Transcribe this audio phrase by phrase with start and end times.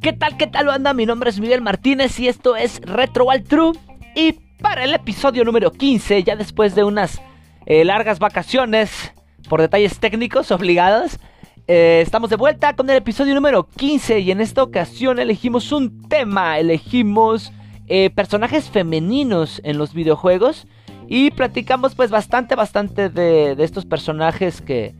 [0.00, 0.94] ¿Qué tal, qué tal banda?
[0.94, 3.72] Mi nombre es Miguel Martínez y esto es Retro Wild True.
[4.14, 7.20] Y para el episodio número 15, ya después de unas
[7.66, 9.12] eh, largas vacaciones
[9.48, 11.18] por detalles técnicos obligados,
[11.66, 16.08] eh, estamos de vuelta con el episodio número 15 y en esta ocasión elegimos un
[16.08, 17.52] tema, elegimos
[17.86, 20.66] eh, personajes femeninos en los videojuegos
[21.06, 24.94] y platicamos pues bastante, bastante de estos personajes que,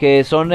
[0.00, 0.50] que son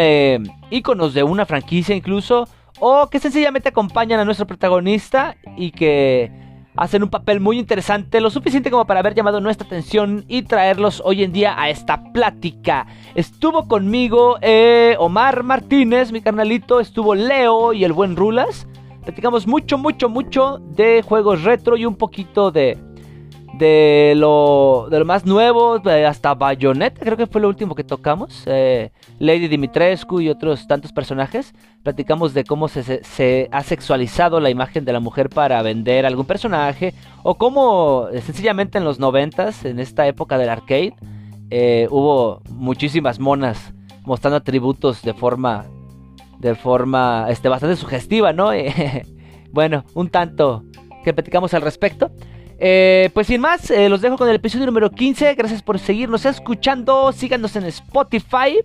[0.72, 2.48] íconos de una franquicia incluso
[2.80, 6.31] o que sencillamente acompañan a nuestro protagonista y que
[6.76, 11.02] hacen un papel muy interesante, lo suficiente como para haber llamado nuestra atención y traerlos
[11.05, 12.88] hoy en día a esta plática.
[13.13, 18.67] Estuvo conmigo eh, Omar Martínez, mi carnalito, estuvo Leo y el buen Rulas.
[19.03, 22.77] Platicamos mucho, mucho, mucho de juegos retro y un poquito de,
[23.58, 28.44] de lo, de lo más nuevo, hasta Bayonetta, creo que fue lo último que tocamos.
[28.45, 31.54] Eh, Lady Dimitrescu y otros tantos personajes.
[31.84, 36.94] Platicamos de cómo se, ha sexualizado la imagen de la mujer para vender algún personaje.
[37.23, 40.95] O cómo eh, sencillamente en los noventas, en esta época del arcade,
[41.50, 45.66] eh, hubo muchísimas monas mostrando atributos de forma.
[46.40, 48.50] de forma este, bastante sugestiva, ¿no?
[49.52, 50.64] bueno, un tanto
[51.06, 52.12] que platicamos al respecto.
[52.58, 55.36] Eh, pues sin más, eh, los dejo con el episodio número 15.
[55.36, 57.12] Gracias por seguirnos escuchando.
[57.12, 58.59] Síganos en Spotify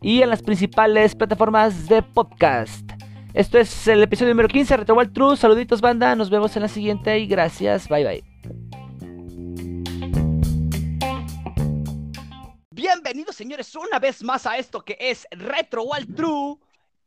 [0.00, 2.88] y en las principales plataformas de podcast.
[3.34, 5.36] Esto es el episodio número 15, Retro World True.
[5.36, 6.16] Saluditos, banda.
[6.16, 7.88] Nos vemos en la siguiente y gracias.
[7.88, 8.24] Bye bye.
[12.70, 16.58] Bienvenidos, señores, una vez más a esto que es Retro World True.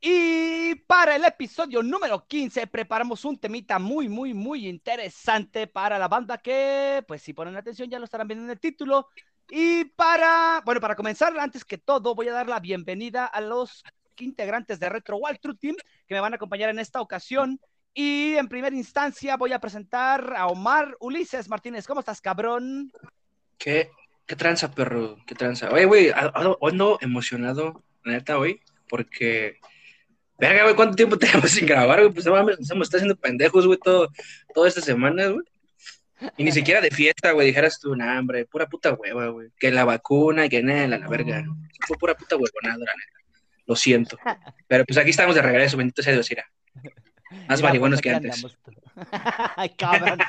[0.04, 6.08] Y para el episodio número 15 preparamos un temita muy, muy, muy interesante para la
[6.08, 9.10] banda que, pues si ponen atención ya lo estarán viendo en el título.
[9.48, 13.84] Y para, bueno, para comenzar, antes que todo, voy a dar la bienvenida a los
[14.18, 15.76] integrantes de Retro Wild True Team
[16.08, 17.60] que me van a acompañar en esta ocasión.
[17.94, 21.86] Y en primera instancia voy a presentar a Omar Ulises Martínez.
[21.86, 22.92] ¿Cómo estás, cabrón?
[23.60, 23.92] ¿Qué,
[24.26, 25.18] qué tranza, perro?
[25.28, 25.70] ¿Qué tranza?
[25.70, 29.60] Oye, güey, ando emocionado, neta, hoy, porque
[30.42, 32.12] Verga, güey, ¿cuánto tiempo tenemos sin grabar, güey?
[32.12, 34.12] Pues no estamos haciendo pendejos, güey, todo,
[34.56, 35.46] toda esta semana, güey.
[36.36, 39.50] Y ni siquiera de fiesta, güey, dijeras tú, nah, hombre, pura puta hueva, güey.
[39.60, 41.46] Que la vacuna, que nada, la, verga.
[41.88, 43.20] Fue pura puta huevonada, la neta.
[43.68, 44.18] Lo siento.
[44.68, 46.46] Pero pues aquí estamos de regreso, bendito sea Dios, ira.
[47.48, 48.46] Más marihuanos que antes.
[49.56, 50.20] Ay, cabrón.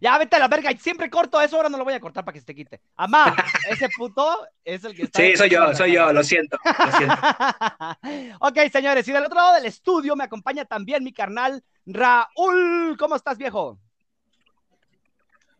[0.00, 0.70] ya vete a la verga.
[0.78, 2.80] Siempre corto eso, ahora no lo voy a cortar para que se te quite.
[2.96, 3.34] Amá,
[3.68, 5.20] ese puto es el que está.
[5.20, 6.56] Sí, soy yo, soy yo, lo siento.
[6.64, 7.16] Lo siento.
[8.40, 12.96] ok, señores, y del otro lado del estudio me acompaña también mi carnal Raúl.
[12.98, 13.78] ¿Cómo estás, viejo?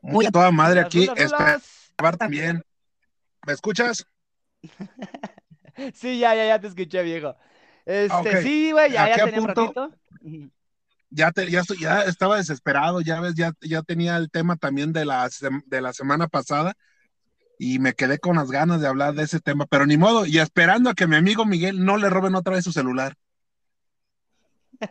[0.03, 1.09] Muy a toda madre aquí.
[1.17, 2.65] Esperar también.
[3.47, 4.07] ¿Me escuchas?
[5.95, 7.37] sí, ya, ya, ya te escuché, viejo.
[7.85, 9.91] Este, sí, güey, ya, ya tenía un ratito
[11.11, 15.05] ya, te, ya, ya estaba desesperado, ya ves, ya, ya tenía el tema también de
[15.05, 15.29] la,
[15.67, 16.75] de la semana pasada
[17.59, 20.39] y me quedé con las ganas de hablar de ese tema, pero ni modo, y
[20.39, 23.15] esperando a que mi amigo Miguel no le roben otra vez su celular.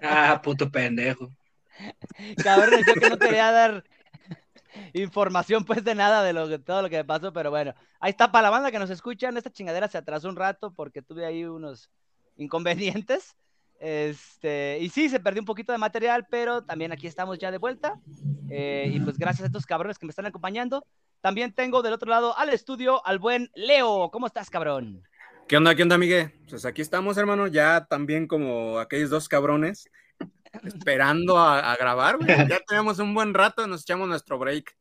[0.03, 1.31] Ah, puto pendejo.
[2.43, 3.83] Cabrón, yo que no quería dar
[4.93, 8.11] información pues de nada de, lo, de todo lo que me pasó, pero bueno, ahí
[8.11, 11.25] está para la banda que nos escuchan, esta chingadera se atrasó un rato porque tuve
[11.25, 11.89] ahí unos
[12.37, 13.35] inconvenientes.
[13.79, 17.57] Este, y sí, se perdió un poquito de material, pero también aquí estamos ya de
[17.57, 17.99] vuelta.
[18.49, 20.85] Eh, y pues gracias a estos cabrones que me están acompañando.
[21.21, 24.09] También tengo del otro lado al estudio al buen Leo.
[24.11, 25.03] ¿Cómo estás, cabrón?
[25.47, 26.31] ¿Qué onda, qué onda, Miguel?
[26.49, 29.89] Pues aquí estamos, hermano, ya también como aquellos dos cabrones,
[30.63, 34.75] esperando a, grabar, Ya tenemos un buen rato, nos echamos nuestro break.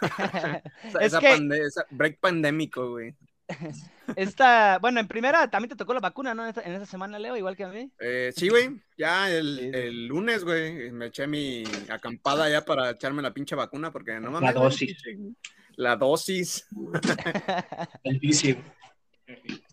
[1.00, 3.14] es break pandémico, güey.
[4.16, 6.46] Esta, bueno, en primera también te tocó la vacuna, ¿no?
[6.46, 7.90] En esa, semana, Leo, igual que a mí.
[7.98, 13.32] Eh, sí, güey, ya el, lunes, güey, me eché mi acampada ya para echarme la
[13.34, 14.54] pinche vacuna, porque no mames.
[14.54, 14.96] La dosis.
[15.76, 16.66] La dosis.
[18.04, 18.56] el vicio.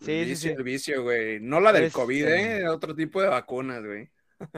[0.00, 0.48] Sí, sí, sí.
[0.48, 1.40] El vicio, güey.
[1.40, 2.68] No la del COVID, este ¿eh?
[2.68, 4.10] Otro tipo de vacunas, güey.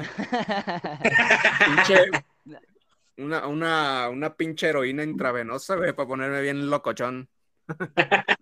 [1.65, 2.11] pinche,
[3.19, 7.29] una, una, una pinche heroína intravenosa, güey, para ponerme bien locochón.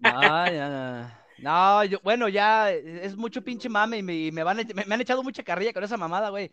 [0.00, 5.00] No, no, yo, bueno, ya es mucho pinche mame y me, me, van, me, han
[5.00, 6.52] echado mucha carrilla con esa mamada, güey.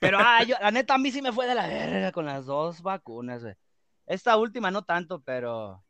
[0.00, 2.46] Pero, ah, yo, la neta, a mí sí me fue de la verga con las
[2.46, 3.54] dos vacunas, güey.
[4.06, 5.82] Esta última no tanto, pero,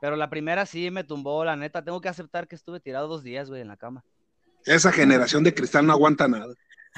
[0.00, 1.84] pero la primera sí me tumbó, la neta.
[1.84, 4.04] Tengo que aceptar que estuve tirado dos días, güey, en la cama.
[4.64, 6.52] Esa generación de cristal no aguanta nada.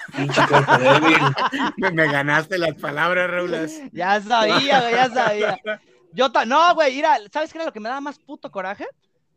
[1.77, 3.73] me, me, ganaste las palabras, Raulas.
[3.93, 5.61] Ya sabía, güey, ya sabía.
[6.13, 8.87] Yo, no, güey, mira, ¿sabes qué era lo que me daba más puto coraje?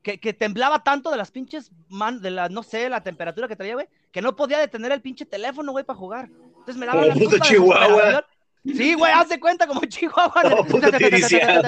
[0.04, 3.56] que, que temblaba tanto de las pinches man, de la, no sé, la temperatura que
[3.56, 6.30] traía, güey, que no podía detener el pinche teléfono, güey, para jugar.
[6.30, 8.26] Entonces me daba Como la puto puta Chihuahua.
[8.66, 10.42] Sí, güey, haz de cuenta como Chihuahua.
[10.42, 11.64] Como puto tiriciado.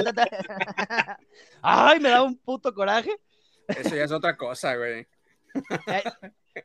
[1.61, 3.17] Ay, me daba un puto coraje.
[3.67, 5.07] Eso ya es otra cosa, güey.
[5.87, 6.03] Eh,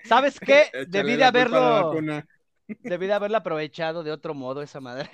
[0.04, 0.62] ¿Sabes qué?
[0.72, 1.94] Échale Debí de haberlo.
[2.82, 5.08] Debí de haberlo aprovechado de otro modo esa madre.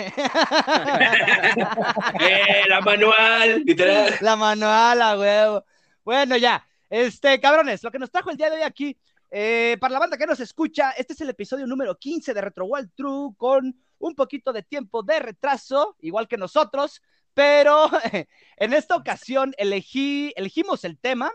[2.21, 3.63] ¡Eh, la manual!
[3.65, 4.15] Literal.
[4.21, 5.65] La manual, a huevo.
[6.05, 6.67] Bueno, ya.
[6.89, 8.97] Este, cabrones, lo que nos trajo el día de hoy aquí,
[9.31, 12.67] eh, para la banda que nos escucha, este es el episodio número 15 de Retro
[12.67, 17.03] World True con un poquito de tiempo de retraso, igual que nosotros,
[17.35, 17.91] pero
[18.57, 21.33] en esta ocasión elegí, elegimos el tema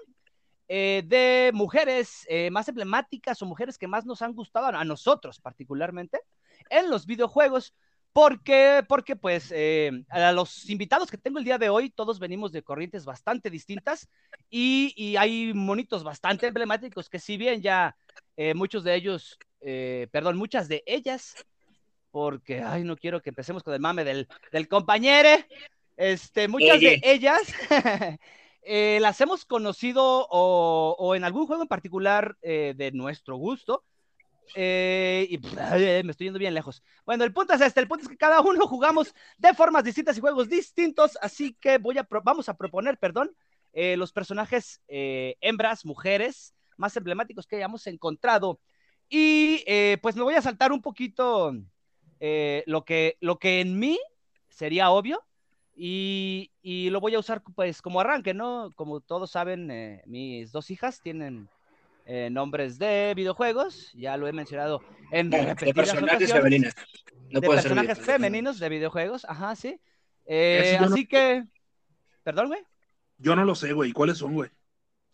[0.74, 5.42] eh, de mujeres eh, más emblemáticas o mujeres que más nos han gustado a nosotros
[5.42, 6.22] particularmente
[6.70, 7.74] en los videojuegos.
[8.14, 12.54] Porque, porque pues eh, a los invitados que tengo el día de hoy, todos venimos
[12.54, 14.10] de corrientes bastante distintas
[14.50, 17.96] y, y hay monitos bastante emblemáticos que si bien ya
[18.36, 21.36] eh, muchos de ellos, eh, perdón, muchas de ellas,
[22.12, 25.30] porque, ay, no quiero que empecemos con el mame del, del compañero,
[25.96, 27.42] este, muchas de ellas
[28.64, 33.84] eh, las hemos conocido o, en algún juego en particular eh, de nuestro gusto.
[34.54, 35.38] Eh, y
[36.04, 36.84] me estoy yendo bien lejos.
[37.06, 40.18] Bueno, el punto es este, el punto es que cada uno jugamos de formas distintas
[40.18, 43.36] y juegos distintos, así que voy a vamos a proponer, perdón,
[43.74, 48.60] los personajes hembras, mujeres, más emblemáticos que hayamos encontrado.
[49.08, 49.64] Y
[50.02, 51.54] pues me voy a saltar un poquito
[52.66, 53.98] lo, que, lo que en mí
[54.50, 55.24] sería obvio
[55.76, 58.72] y, y lo voy a usar pues como arranque, ¿no?
[58.76, 61.50] Como todos saben, eh, mis dos hijas tienen
[62.06, 64.82] eh, nombres de videojuegos, ya lo he mencionado
[65.12, 66.76] en De repetidas personajes ocasiones femeninas.
[67.30, 69.80] No de ser personajes femeninos de videojuegos, ajá, sí.
[70.26, 71.46] Eh, no- así que,
[72.24, 72.62] perdón, güey.
[73.18, 73.92] Yo no lo sé, güey.
[73.94, 74.50] ¿Cuáles son, güey?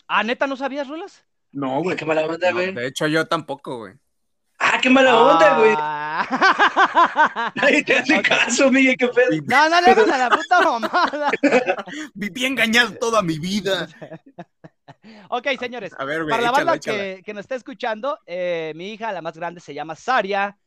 [0.07, 1.25] Ah, neta, ¿no sabías, Rulas?
[1.51, 1.95] No, güey.
[1.97, 2.73] Qué mala onda, No, güey.
[2.73, 3.93] de hecho, yo tampoco, güey.
[4.59, 5.75] Ah, qué mala onda, güey.
[6.19, 7.51] Ah.
[7.55, 8.27] Nadie te hace Ok.
[8.27, 9.29] caso, Miguel, qué pedo.
[9.45, 11.31] No, no le hagas a la puta mamada.
[12.13, 13.87] Viví engañado toda mi vida.
[15.29, 15.93] Ok, señores.
[15.97, 16.97] A ver, Para la banda échala.
[16.97, 20.57] que, que nos está escuchando, eh, mi hija, la más grande, se llama Saria.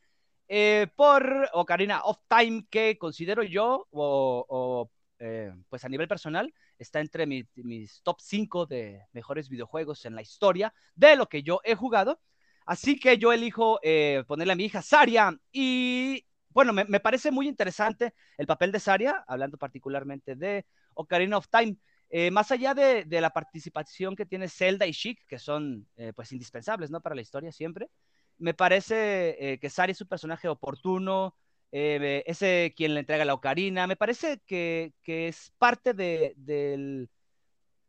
[0.47, 6.51] eh, por Ocarina of Time, que considero yo, o, o, eh, pues a nivel personal,
[6.79, 11.43] está entre mi- mis top 5 de mejores videojuegos en la historia de lo que
[11.43, 12.19] yo he jugado.
[12.65, 15.35] Así que yo elijo eh, ponerle a mi hija Saria.
[15.51, 21.37] Y bueno, me, me parece muy interesante el papel de Saria, hablando particularmente de Ocarina
[21.37, 21.77] of Time.
[22.13, 26.11] Eh, más allá de, de la participación que tiene Zelda y Sheik, que son eh,
[26.13, 26.99] pues indispensables ¿no?
[26.99, 27.89] para la historia siempre,
[28.37, 31.37] me parece eh, que Sari es un personaje oportuno,
[31.71, 37.09] ese quien le entrega la ocarina, me parece que, que es parte de, del,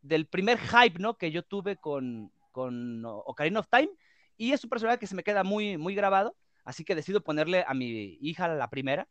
[0.01, 1.17] del primer hype ¿no?
[1.17, 3.89] que yo tuve con, con Ocarina of Time,
[4.37, 7.63] y es un personaje que se me queda muy, muy grabado, así que decido ponerle
[7.67, 9.07] a mi hija la primera,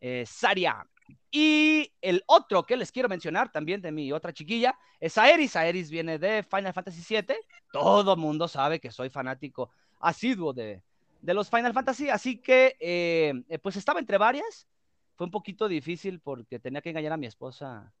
[0.00, 0.86] eh, Saria.
[1.30, 5.56] Y el otro que les quiero mencionar también de mi otra chiquilla es Aeris.
[5.56, 7.36] Aeris viene de Final Fantasy VII.
[7.72, 10.82] Todo mundo sabe que soy fanático asiduo de,
[11.20, 14.68] de los Final Fantasy, así que eh, eh, pues estaba entre varias.
[15.16, 17.92] Fue un poquito difícil porque tenía que engañar a mi esposa.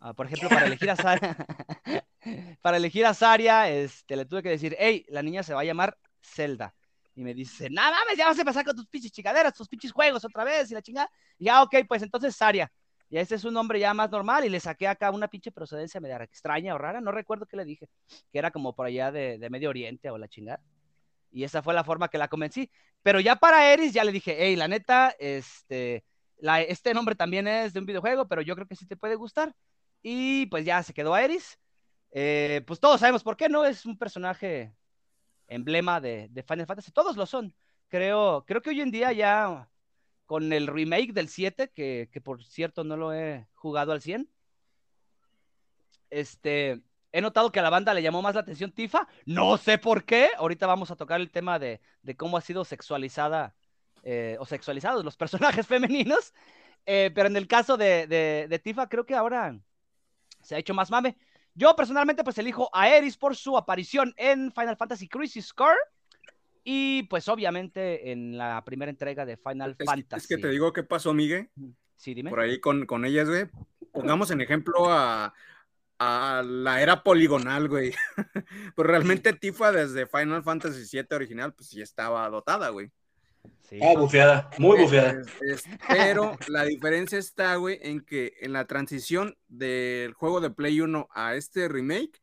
[0.00, 1.36] ah, por ejemplo, para elegir a Saria,
[2.62, 5.64] para elegir a Saria, este, le tuve que decir, hey, la niña se va a
[5.64, 6.74] llamar Zelda.
[7.14, 9.92] Y me dice, nada mames, ya vas a empezar con tus pinches chingaderas, tus pinches
[9.92, 11.10] juegos otra vez y la chingada.
[11.38, 12.72] Y ya, ok, pues entonces Saria.
[13.10, 16.00] Y ese es un nombre ya más normal y le saqué acá una pinche procedencia
[16.00, 19.36] media extraña o rara, no recuerdo qué le dije, que era como por allá de,
[19.38, 20.62] de Medio Oriente o la chingada.
[21.30, 22.70] Y esa fue la forma que la convencí.
[23.02, 26.04] Pero ya para Eris ya le dije, hey, la neta, este,
[26.68, 29.54] este nombre también es de un videojuego, pero yo creo que sí te puede gustar.
[30.02, 31.58] Y pues ya se quedó a Eris.
[32.12, 33.64] Eh, pues todos sabemos por qué, ¿no?
[33.64, 34.72] Es un personaje
[35.54, 36.92] emblema de, de Final Fantasy.
[36.92, 37.54] Todos lo son.
[37.88, 39.68] Creo, creo que hoy en día ya
[40.26, 44.30] con el remake del 7, que, que por cierto no lo he jugado al 100,
[46.10, 49.08] este, he notado que a la banda le llamó más la atención Tifa.
[49.26, 50.30] No sé por qué.
[50.36, 53.54] Ahorita vamos a tocar el tema de, de cómo ha sido sexualizada
[54.02, 56.34] eh, o sexualizados los personajes femeninos.
[56.84, 59.58] Eh, pero en el caso de, de, de, Tifa, creo que ahora
[60.42, 61.16] se ha hecho más mame.
[61.54, 65.78] Yo personalmente pues elijo a Eris por su aparición en Final Fantasy Crisis Core
[66.64, 70.22] y pues obviamente en la primera entrega de Final es, Fantasy.
[70.22, 71.50] Es que te digo qué pasó, Miguel.
[71.96, 72.30] Sí, dime.
[72.30, 73.48] Por ahí con, con ellas, güey.
[73.92, 75.34] Pongamos en ejemplo a,
[75.98, 77.94] a la era poligonal, güey.
[78.76, 82.90] Pero realmente Tifa desde Final Fantasy VII original, pues sí estaba dotada, güey.
[83.72, 83.78] Sí.
[83.82, 85.22] Ah, bufeada, muy bufeada.
[85.40, 90.50] Es, es, pero la diferencia está, güey, en que en la transición del juego de
[90.50, 92.20] Play 1 a este remake,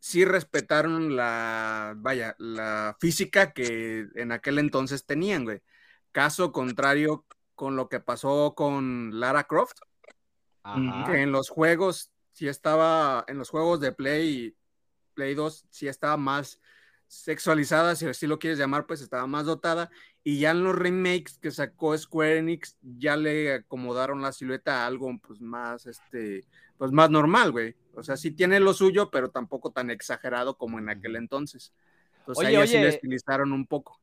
[0.00, 5.62] sí respetaron la, vaya, la física que en aquel entonces tenían, güey.
[6.12, 7.24] Caso contrario
[7.54, 9.78] con lo que pasó con Lara Croft,
[10.62, 11.10] Ajá.
[11.10, 14.54] que en los juegos sí estaba, en los juegos de Play,
[15.14, 16.60] Play 2 sí estaba más
[17.06, 19.90] sexualizada, si así lo quieres llamar, pues estaba más dotada.
[20.26, 24.86] Y ya en los remakes que sacó Square Enix, ya le acomodaron la silueta a
[24.86, 26.44] algo pues más, este,
[26.78, 27.74] pues más normal, güey.
[27.94, 31.74] O sea, sí tiene lo suyo, pero tampoco tan exagerado como en aquel entonces.
[32.20, 34.00] Entonces Oye, ahí sí le estilizaron un poco.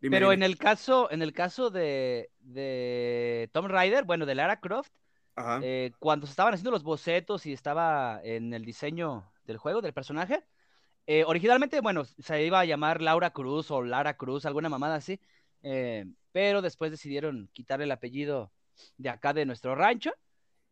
[0.00, 0.46] Dime, Pero dime.
[0.46, 4.92] en el caso, en el caso de, de Tom Rider, bueno, de Lara Croft,
[5.62, 9.92] eh, cuando se estaban haciendo los bocetos y estaba en el diseño del juego, del
[9.92, 10.44] personaje,
[11.06, 15.20] eh, originalmente, bueno, se iba a llamar Laura Cruz o Lara Cruz, alguna mamada así,
[15.62, 18.52] eh, pero después decidieron quitar el apellido
[18.96, 20.12] de acá de nuestro rancho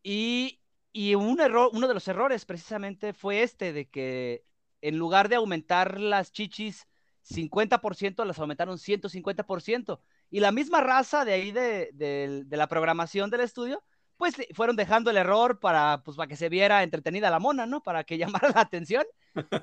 [0.03, 4.45] y, y un error, uno de los errores precisamente fue este, de que
[4.81, 6.87] en lugar de aumentar las chichis
[7.21, 10.01] 50%, las aumentaron 150%.
[10.31, 13.83] Y la misma raza de ahí de, de- de la programación del estudio,
[14.17, 17.81] pues fueron dejando el error para, pues, para que se viera entretenida la mona, ¿no?
[17.83, 19.05] Para que llamara la atención.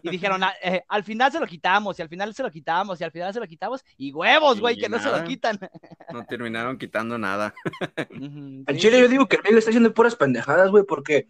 [0.02, 3.00] Y dijeron, "Ah, eh, al final se lo quitamos, y al final se lo quitamos,
[3.00, 3.84] y al final se lo quitamos.
[3.96, 5.58] Y huevos, güey, que no se lo quitan.
[6.12, 7.54] No terminaron quitando nada.
[8.66, 11.28] Al chile yo digo que el Miguel está haciendo puras pendejadas, güey, porque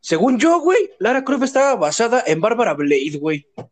[0.00, 3.46] según yo, güey, Lara Croft estaba basada en Bárbara Blade, güey.
[3.58, 3.70] No.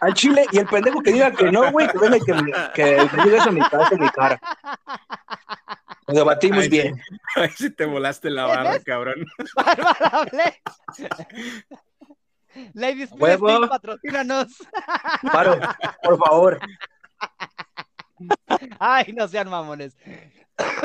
[0.00, 2.32] Al chile, y el pendejo que diga que no, güey, que venga y que
[2.74, 4.40] que me diga eso en mi cara, en mi cara.
[6.12, 7.00] Nos debatimos Ay, bien.
[7.36, 9.24] Ay, si te volaste la barra, cabrón.
[9.56, 10.26] Bárbara
[12.54, 13.66] Speed Huevo.
[13.66, 14.48] Patrocínanos.
[15.32, 15.58] Paro,
[16.02, 16.60] por favor.
[18.78, 19.96] Ay, no sean mamones.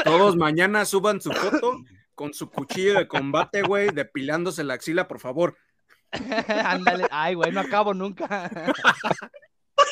[0.05, 1.83] Todos mañana suban su foto
[2.15, 5.57] con su cuchillo de combate, güey, depilándose la axila, por favor.
[6.63, 7.05] Ándale.
[7.11, 8.49] Ay, güey, no acabo nunca.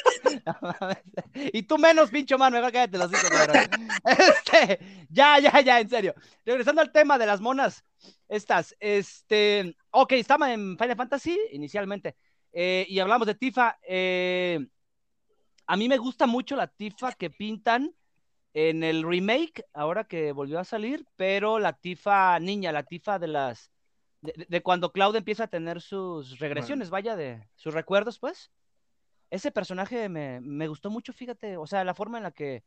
[1.53, 3.23] Y tú menos, pincho mano, mejor cállate los hijos.
[4.05, 6.13] Este, ya, ya, ya, en serio.
[6.45, 7.83] Regresando al tema de las monas,
[8.29, 12.15] estas, este, ok, estaba en Final Fantasy inicialmente,
[12.53, 13.77] eh, y hablamos de Tifa.
[13.87, 14.65] eh,
[15.67, 17.95] a mí me gusta mucho la Tifa que pintan
[18.53, 23.27] en el remake, ahora que volvió a salir, pero la Tifa niña, la Tifa de
[23.27, 23.71] las,
[24.21, 28.51] de, de- de cuando Cloud empieza a tener sus regresiones, vaya, de sus recuerdos, pues.
[29.29, 32.63] Ese personaje me, me gustó mucho, fíjate, o sea, la forma en la que,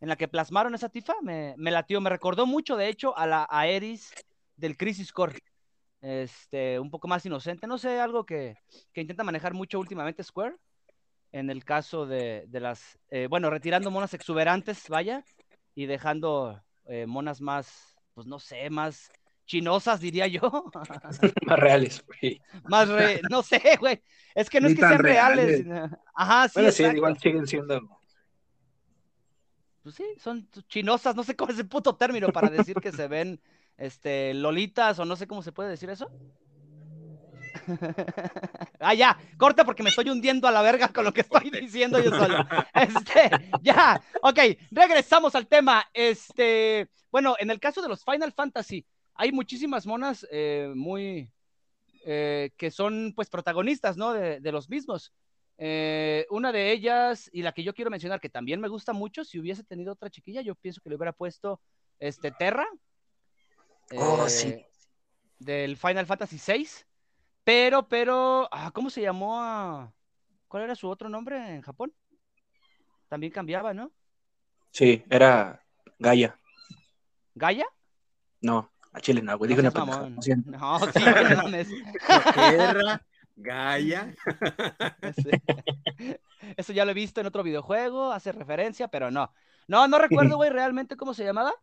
[0.00, 3.26] en la que plasmaron esa Tifa me, me latió, me recordó mucho, de hecho, a
[3.26, 4.12] la a Eris
[4.56, 5.38] del Crisis Core.
[6.00, 8.56] Este, un poco más inocente, no sé, algo que,
[8.92, 10.56] que intenta manejar mucho últimamente Square,
[11.30, 15.24] en el caso de, de las, eh, bueno, retirando monas exuberantes, vaya,
[15.76, 19.12] y dejando eh, monas más, pues no sé, más
[19.46, 20.40] chinosas, diría yo.
[21.46, 22.40] Más reales, güey.
[22.64, 23.20] Más re...
[23.30, 24.02] no sé, güey.
[24.34, 25.66] Es que no Ni es que sean reales.
[26.14, 27.80] Ajá, sí, Bueno, sí, igual siguen siendo.
[29.82, 33.08] Pues sí, son chinosas, no sé cómo es el puto término para decir que se
[33.08, 33.40] ven
[33.76, 36.10] este lolitas o no sé cómo se puede decir eso.
[38.80, 42.00] ah, ya, corta porque me estoy hundiendo a la verga con lo que estoy diciendo
[42.00, 42.46] yo solo.
[42.74, 43.30] Este,
[43.60, 44.38] ya, ok,
[44.70, 45.84] regresamos al tema.
[45.92, 51.30] Este, bueno, en el caso de los Final Fantasy, hay muchísimas monas eh, muy
[52.04, 54.12] eh, que son pues protagonistas, ¿no?
[54.12, 55.12] De, de los mismos.
[55.58, 59.24] Eh, una de ellas, y la que yo quiero mencionar, que también me gusta mucho,
[59.24, 61.60] si hubiese tenido otra chiquilla, yo pienso que le hubiera puesto
[62.00, 62.66] este Terra.
[63.94, 64.64] Oh, sí.
[65.38, 66.66] Del Final Fantasy VI.
[67.44, 69.40] Pero, pero, ah, ¿cómo se llamó?
[69.40, 69.92] a-
[70.48, 71.92] ¿Cuál era su otro nombre en Japón?
[73.08, 73.92] También cambiaba, ¿no?
[74.70, 75.62] Sí, era
[75.98, 76.38] Gaia.
[77.34, 77.66] ¿Gaya?
[78.40, 79.50] No, a Chile no, güey.
[79.50, 80.22] No Dije una mamón.
[80.22, 80.50] siento.
[80.50, 81.68] No, sí, no mames.
[82.36, 83.02] Guerra,
[83.36, 84.14] Gaia.
[86.56, 89.32] Eso ya lo he visto en otro videojuego, hace referencia, pero no.
[89.68, 91.54] No, no recuerdo, güey, realmente cómo se llamaba.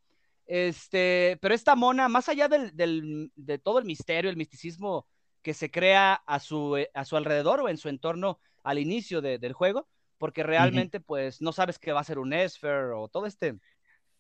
[0.46, 5.06] Este, pero esta mona, más allá del, del- de todo el misterio, el misticismo
[5.44, 9.22] que se crea a su, eh, a su alrededor o en su entorno al inicio
[9.22, 13.08] de- del juego, porque realmente, pues, no sabes que va a ser un Esper o
[13.10, 13.60] todo este,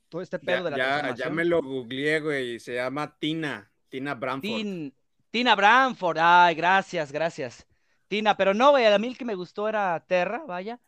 [0.09, 2.59] todo este pedo Ya, de la ya, ya me lo googleé, güey.
[2.59, 3.71] Se llama Tina.
[3.89, 4.43] Tina Bramford.
[4.43, 4.93] Tin-
[5.31, 7.67] Tina Bramford, ay, gracias, gracias.
[8.07, 10.79] Tina, pero no, güey, a mí el que me gustó era Terra, vaya.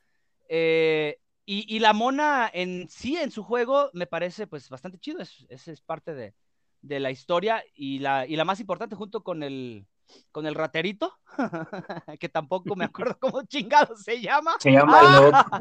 [0.50, 5.20] Eh, y, y la mona en sí, en su juego, me parece pues bastante chido,
[5.22, 6.36] es, es, es parte de,
[6.82, 9.86] de la historia y la, y la más importante junto con el,
[10.32, 11.18] con el raterito,
[12.20, 14.54] que tampoco me acuerdo cómo chingado se llama.
[14.60, 15.00] Se llama
[15.34, 15.60] Ah.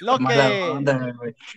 [0.00, 0.62] Lo que...
[0.72, 1.14] onda.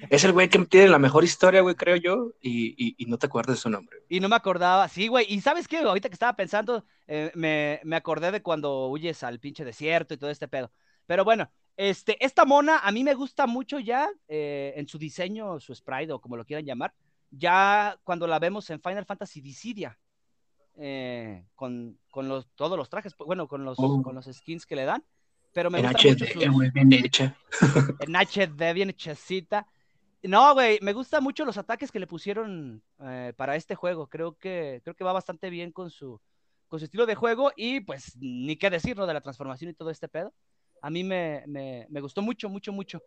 [0.09, 3.17] Es el güey que tiene la mejor historia, güey, creo yo, y, y- y no
[3.17, 3.97] te acuerdas de su nombre.
[4.09, 5.25] Y no me acordaba, sí, güey.
[5.29, 9.39] Y sabes qué, ahorita que estaba pensando, eh, me, me acordé de cuando huyes al
[9.39, 10.71] pinche desierto y todo este pedo.
[11.05, 15.59] Pero bueno, este, esta mona a mí me gusta mucho ya eh, en su diseño,
[15.59, 16.93] su sprite o como lo quieran llamar,
[17.29, 19.97] ya cuando la vemos en Final Fantasy Dissidia,
[20.77, 24.01] eh, con, con los, todos los trajes, bueno, con los, Oh.
[24.01, 25.03] con los skins que le dan.
[25.53, 27.35] Pero me En gusta mucho HD, sus- güey, bien hecha.
[28.01, 29.65] en HD, bien hechecita.
[30.23, 34.07] No, güey, me gustan mucho los ataques que le pusieron eh, para este juego.
[34.07, 36.19] Creo que, creo que va bastante bien con su,
[36.67, 39.05] con su estilo de juego y pues ni qué decir, ¿no?
[39.07, 40.33] De la transformación y todo este pedo.
[40.81, 43.01] A mí me, me, me gustó mucho, mucho, mucho.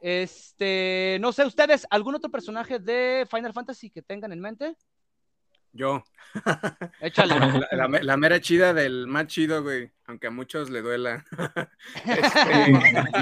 [0.00, 4.76] Este, no sé, ustedes, ¿algún otro personaje de Final Fantasy que tengan en mente?
[5.78, 6.02] Yo.
[7.00, 7.38] Échale.
[7.38, 9.90] La, la me- la mera chida del más chido, güey.
[10.06, 11.24] Aunque a muchos le duela.
[12.04, 12.72] Este,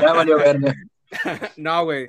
[0.00, 0.74] ya valió verga.
[1.56, 2.06] no, güey.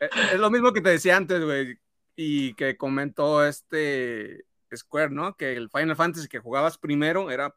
[0.00, 1.76] Eh, Es lo mismo que te decía antes, güey.
[2.16, 5.36] Y que comentó este Square, ¿no?
[5.36, 7.54] Que el Final Fantasy que jugabas primero era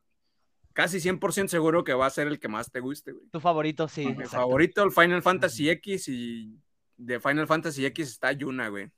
[0.73, 3.27] casi 100% seguro que va a ser el que más te guste, güey.
[3.29, 4.07] Tu favorito, sí.
[4.13, 6.59] Mi favorito, el Final Fantasy X y
[6.97, 8.89] de Final Fantasy X está Yuna, güey.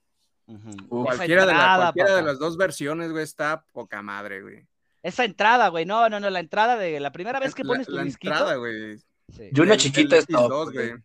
[0.47, 2.27] Esa Cualquiera, de, la- entrada, cualquiera de papá.
[2.31, 4.65] las dos versiones, güey, está poca madre, güey.
[5.03, 5.85] Esa entrada, güey.
[5.85, 8.33] No, no, no, la entrada de la primera vez que La- pones tu la disquito.
[8.33, 8.97] entrada, güey.
[9.35, 9.49] Sí.
[9.51, 10.89] Yuna El- chiquita el es top, X2, güey.
[10.89, 11.01] güey.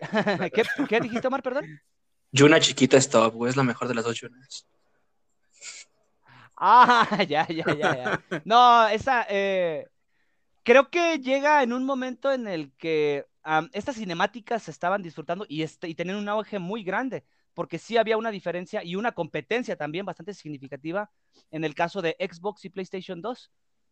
[0.52, 1.80] ¿Qué, ¿Qué dijiste, Omar, perdón?
[2.30, 4.66] Yuna chiquita es top, güey, es la mejor de las dos Yunas.
[6.56, 8.42] Ah, ya, ya, ya, ya.
[8.44, 9.86] No, esa, eh,
[10.64, 13.26] creo que llega en un momento en el que
[13.72, 17.24] estas cinemáticas se estaban disfrutando y, este, y tenían un auge muy grande,
[17.58, 21.10] porque sí había una diferencia y una competencia también bastante significativa
[21.50, 23.50] en el caso de Xbox y PlayStation 2.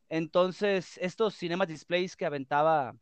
[0.08, 2.94] Entonces, estos cinema displays que aventaba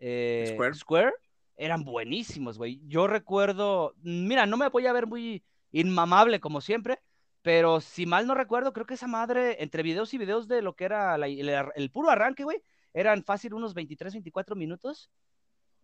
[0.00, 0.74] eh, Square.
[0.74, 1.12] Square
[1.58, 2.80] eran buenísimos, güey.
[2.86, 6.98] Yo recuerdo, mira, no me voy a ver muy inmamable como siempre,
[7.42, 10.76] pero si mal no recuerdo, creo que esa madre, entre videos y videos de lo
[10.76, 12.62] que era la- el, el puro arranque, güey,
[12.94, 15.10] eran fácil unos 23, 24 minutos.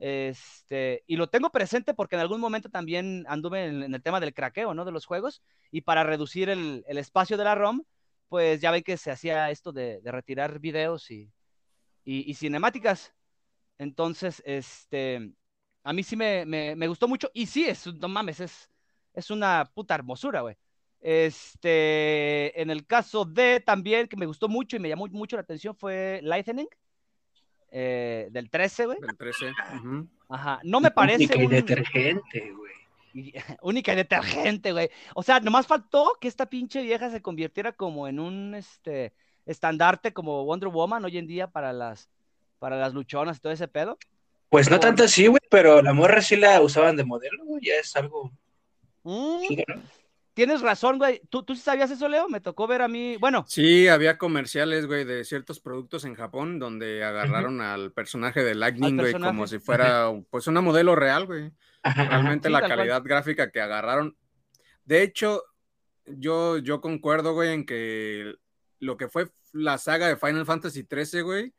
[0.04, 4.18] Este, y lo tengo presente porque en algún momento también anduve en, en el tema
[4.20, 4.84] del craqueo, ¿no?
[4.84, 5.42] De los juegos.
[5.70, 7.82] Y para reducir el, el espacio de la ROM,
[8.28, 11.32] pues ya ven que se hacía esto de, de retirar videos y,
[12.04, 13.14] y, y cinemáticas.
[13.78, 15.32] Entonces, este,
[15.84, 17.30] a mí sí me, me, me gustó mucho.
[17.34, 18.70] Y sí, es, no mames, es,
[19.14, 20.56] es una puta hermosura, güey.
[21.00, 25.42] Este, en el caso de también, que me gustó mucho y me llamó mucho la
[25.42, 26.68] atención, fue Lightning,
[27.74, 28.98] eh, del 13, güey.
[29.00, 29.50] Del 13.
[29.76, 30.06] ujú.
[30.28, 32.72] Ajá, no me parece Única y un- detergente, güey.
[33.14, 33.32] y-
[33.62, 34.90] única y detergente, güey.
[35.14, 39.12] O sea, nomás faltó que esta pinche vieja se convirtiera como en un este
[39.46, 42.08] estandarte como Wonder Woman hoy en día para las
[42.58, 43.98] para las luchonas y todo ese pedo.
[44.48, 47.74] Pues no tanto así, güey, pero la morra sí la usaban de modelo, güey, ya
[47.80, 48.30] es algo
[49.02, 49.82] Mm, chido, ¿no?
[50.34, 51.20] Tienes razón, güey.
[51.28, 52.28] ¿Tú, ¿Tú sabías eso, Leo?
[52.28, 53.16] Me tocó ver a mí.
[53.18, 58.54] Bueno, Sí, había comerciales, güey, de ciertos productos en Japón donde agarraron al personaje de
[58.54, 61.52] Lightning, güey, como si fuera, pues, una modelo real, güey.
[61.82, 62.70] Realmente Sí, la cual.
[62.76, 64.16] calidad gráfica que agarraron.
[64.84, 65.42] De hecho,
[66.06, 68.34] yo, yo concuerdo, güey, en que
[68.78, 71.54] lo que fue la saga de Final Fantasy XIII, güey,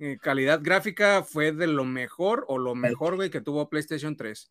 [0.00, 4.50] eh, calidad gráfica fue de lo mejor o lo mejor, güey, que tuvo PlayStation 3.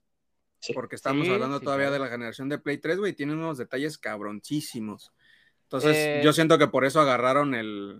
[0.59, 0.73] Sí.
[0.73, 2.03] Porque estamos Sí, hablando sí, todavía claro.
[2.03, 5.11] de la generación de Play 3, güey, tiene unos detalles cabroncísimos.
[5.63, 7.99] Entonces, Eh, yo siento que por eso agarraron el,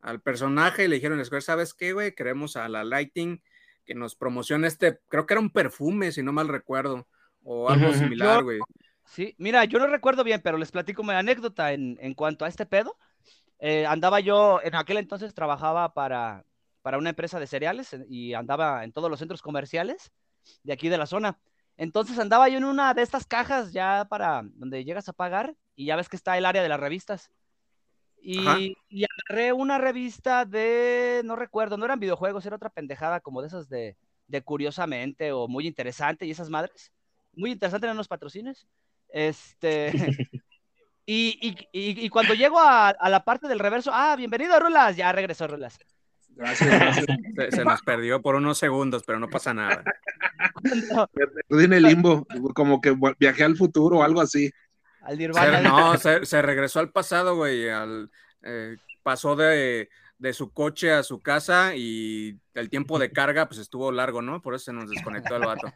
[0.00, 2.14] al personaje y le dijeron Square, ¿sabes qué, güey?
[2.14, 3.42] Queremos a la Lighting
[3.84, 7.06] que nos promocione este, creo que era un perfume, si no mal recuerdo,
[7.42, 8.58] o algo similar, Yo- güey.
[9.04, 9.34] sí.
[9.38, 12.66] Mira, yo no recuerdo bien, pero les platico una anécdota en, en cuanto a este
[12.66, 12.96] pedo.
[13.58, 16.44] Eh, andaba yo, en aquel entonces trabajaba para,
[16.82, 20.12] para una empresa de cereales eh, y andaba en todos los centros comerciales
[20.62, 21.38] de aquí de la zona.
[21.76, 25.86] Entonces andaba yo en una de estas cajas ya para donde llegas a pagar y
[25.86, 27.30] ya ves que está el área de las revistas.
[28.18, 33.40] Y, y agarré una revista de, no recuerdo, no eran videojuegos, era otra pendejada como
[33.40, 36.92] de esas de, de curiosamente o muy interesante y esas madres.
[37.34, 38.66] Muy interesante eran los patrocinios.
[39.08, 39.92] Este.
[41.08, 45.46] Y, y- cuando llego a, a la parte del reverso, ah, bienvenido, Rulas, ya regresó
[45.46, 45.78] Rulas.
[46.36, 47.06] Gracias, gracias.
[47.36, 49.82] Se, se nos perdió por unos segundos, pero no pasa nada.
[50.64, 54.50] Estoy en el limbo, como que viajé al futuro o algo así.
[55.00, 57.68] al Se- no, se, se regresó al pasado, güey.
[57.68, 58.10] al-
[58.42, 63.60] eh, pasó de, de su coche a su casa y el tiempo de carga pues
[63.60, 64.40] estuvo largo, ¿no?
[64.42, 65.72] Por eso se nos desconectó el vato.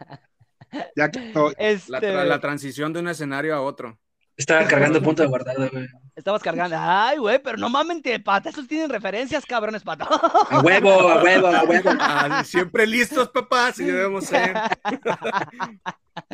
[0.97, 3.99] Ya que estoy- Este, la transición de un escenario a otro.
[4.41, 5.87] Estaba cargando punto de guardado, güey.
[6.17, 6.75] Estabas cargando.
[6.79, 8.49] Ay, güey, pero no mamen, te- pata.
[8.49, 10.09] Esos tienen referencias, cabrones, pata.
[10.51, 11.91] A huevo, a huevo, a huevo.
[12.01, 14.55] Ah, siempre listos, papá, así debemos ser.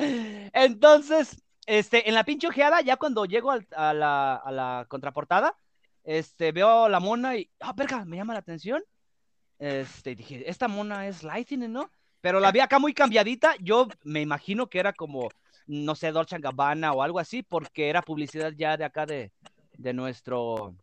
[0.52, 5.56] Entonces, este, en la pinche ojeada, ya cuando llego al- a, la, a la contraportada,
[6.04, 8.82] este, veo la mona y, ah, verga, me llama la atención.
[9.58, 11.90] Este, dije, esta mona es Lightning, ¿no?
[12.20, 13.54] Pero la vi acá muy cambiadita.
[13.60, 15.28] Yo me imagino que era como,
[15.66, 19.32] no sé, Dolce Gabbana o algo así, porque era publicidad ya de acá de,
[19.76, 20.76] de nuestro,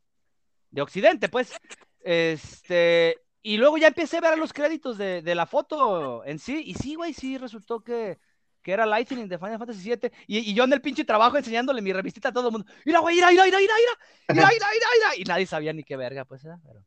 [0.71, 1.53] de Occidente, pues.
[2.01, 6.63] Este, y luego ya empecé a ver los créditos de, de la foto en sí,
[6.65, 8.17] y sí, güey, sí resultó que,
[8.61, 11.81] que era Lightning de Final Fantasy VII, y, y, yo en el pinche trabajo enseñándole
[11.81, 13.73] mi revistita a todo el mundo, mira, güey, mira, mira, mira, mira,
[14.29, 16.83] mira, mira, mira, y nadie sabía ni qué verga, pues, era, pero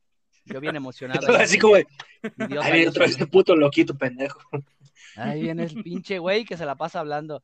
[0.47, 1.37] yo bien emocionado.
[1.37, 4.41] Así como, Dios, ahí viene otro ese puto loquito pendejo.
[5.17, 7.43] Ahí viene el pinche güey que se la pasa hablando.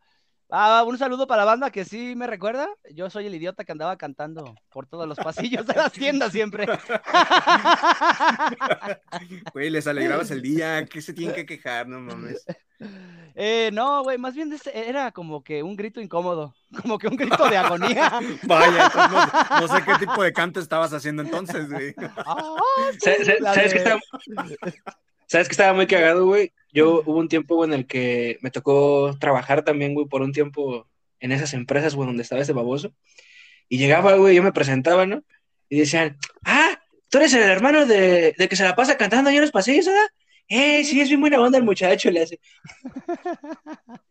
[0.54, 2.68] Ah, un saludo para la banda que sí me recuerda.
[2.92, 6.66] Yo soy el idiota que andaba cantando por todos los pasillos de las tiendas siempre.
[9.54, 11.88] Güey, les alegrabas el día, ¿qué se tienen que quejar?
[11.88, 12.44] No mames.
[13.34, 17.48] Eh, no, güey, más bien era como que un grito incómodo, como que un grito
[17.48, 18.12] de agonía.
[18.42, 21.94] Vaya, no, no sé qué tipo de canto estabas haciendo entonces, güey.
[22.26, 22.56] Ah,
[22.98, 24.00] ¿Sabes, que de- estaba,
[25.26, 26.52] sabes que estaba muy cagado, güey?
[26.72, 30.32] Yo hubo un tiempo, güey, en el que me tocó trabajar también, güey, por un
[30.32, 30.88] tiempo
[31.20, 32.94] en esas empresas, güey, donde estaba ese baboso.
[33.68, 35.22] Y llegaba, güey, yo me presentaba, ¿no?
[35.68, 39.36] Y decían, ah, tú eres el hermano de, de que se la pasa cantando ahí
[39.36, 40.08] en los pasillos, ¿verdad?
[40.48, 42.40] Eh, sí, es bien buena onda el muchacho, le hace.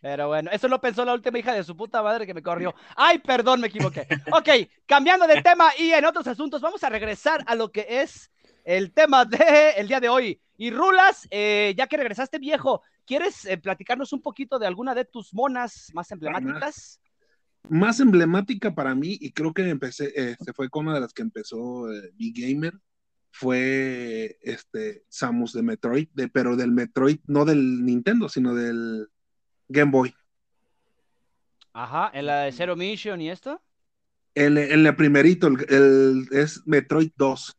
[0.00, 2.74] Pero bueno, eso lo pensó la última hija de su puta madre que me corrió.
[2.94, 4.06] Ay, perdón, me equivoqué.
[4.32, 4.48] Ok,
[4.86, 8.30] cambiando de tema y en otros asuntos, vamos a regresar a lo que es
[8.64, 10.40] el tema de el día de hoy.
[10.58, 15.04] Y Rulas, eh, ya que regresaste viejo, ¿quieres eh, platicarnos un poquito de alguna de
[15.04, 17.00] tus monas más emblemáticas?
[17.68, 21.12] Más emblemática para mí, y creo que empecé, eh, se fue con una de las
[21.12, 22.74] que empezó Big Gamer,
[23.32, 29.08] fue este Samus de Metroid, de, pero del Metroid, no del Nintendo, sino del
[29.68, 30.14] Game Boy.
[31.74, 33.60] Ajá, en la de Zero Mission y esto.
[34.34, 37.58] El, el primerito, el, el- es Metroid 2,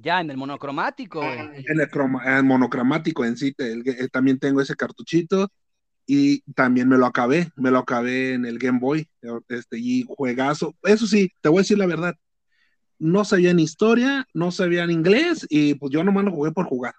[0.00, 1.64] Ya, en el monocromático, güey.
[1.66, 5.50] en el croma- eh, monocromático en sí, el- eh, también tengo ese cartuchito
[6.06, 9.08] y también me lo acabé, me lo acabé en el Game Boy,
[9.48, 10.74] este, y juegazo.
[10.84, 12.14] Eso sí, te voy a decir la verdad,
[12.98, 16.66] no sabía en historia, no sabía en inglés y pues yo nomás lo jugué por
[16.66, 16.94] jugar.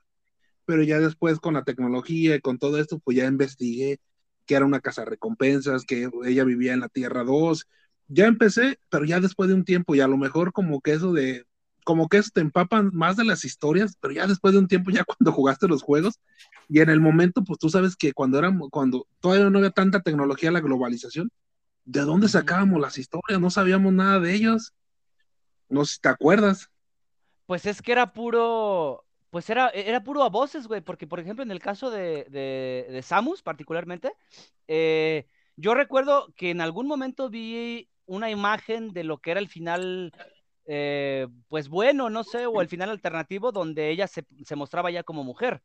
[0.65, 3.99] Pero ya después con la tecnología y con todo esto, pues ya investigué
[4.45, 7.67] que era una casa recompensas, que ella vivía en la Tierra 2.
[8.07, 11.13] Ya empecé, pero ya después de un tiempo y a lo mejor como que eso
[11.13, 11.45] de,
[11.89, 14.91] como que eso te empapan más de las historias, pero ya después de un tiempo,
[14.91, 16.19] ya cuando jugaste los juegos
[16.67, 19.99] y en el momento, pues tú sabes que cuando éramos, cuando todavía no había tanta
[20.01, 21.31] tecnología, la globalización,
[21.85, 23.41] ¿de dónde sacábamos las historias?
[23.41, 24.71] No sabíamos nada de ellos.
[25.67, 26.69] No sé si te acuerdas.
[27.47, 31.41] Pues es que era puro, pues era, era puro a voces, güey, porque por ejemplo
[31.41, 34.13] en el caso de, de, de Samus particularmente,
[34.67, 35.25] eh,
[35.55, 40.13] yo recuerdo que en algún momento vi una imagen de lo que era el final,
[40.69, 45.03] eh, pues bueno, no sé, o el final alternativo donde ella se, se mostraba ya
[45.03, 45.63] como mujer,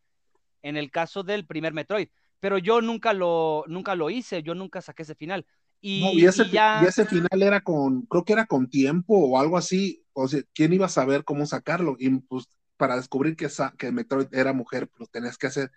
[0.63, 2.09] en el caso del primer Metroid,
[2.41, 5.47] pero yo nunca lo, nunca lo hice, yo nunca saqué ese final.
[5.81, 6.83] Y, No, y, ese, y ya...
[6.83, 10.05] y ese final era con, creo que era con tiempo o algo así.
[10.13, 11.97] O sea, ¿quién iba a saber cómo sacarlo?
[11.99, 15.71] Y pues para descubrir que, que Metroid era mujer, pues tenías que hacer.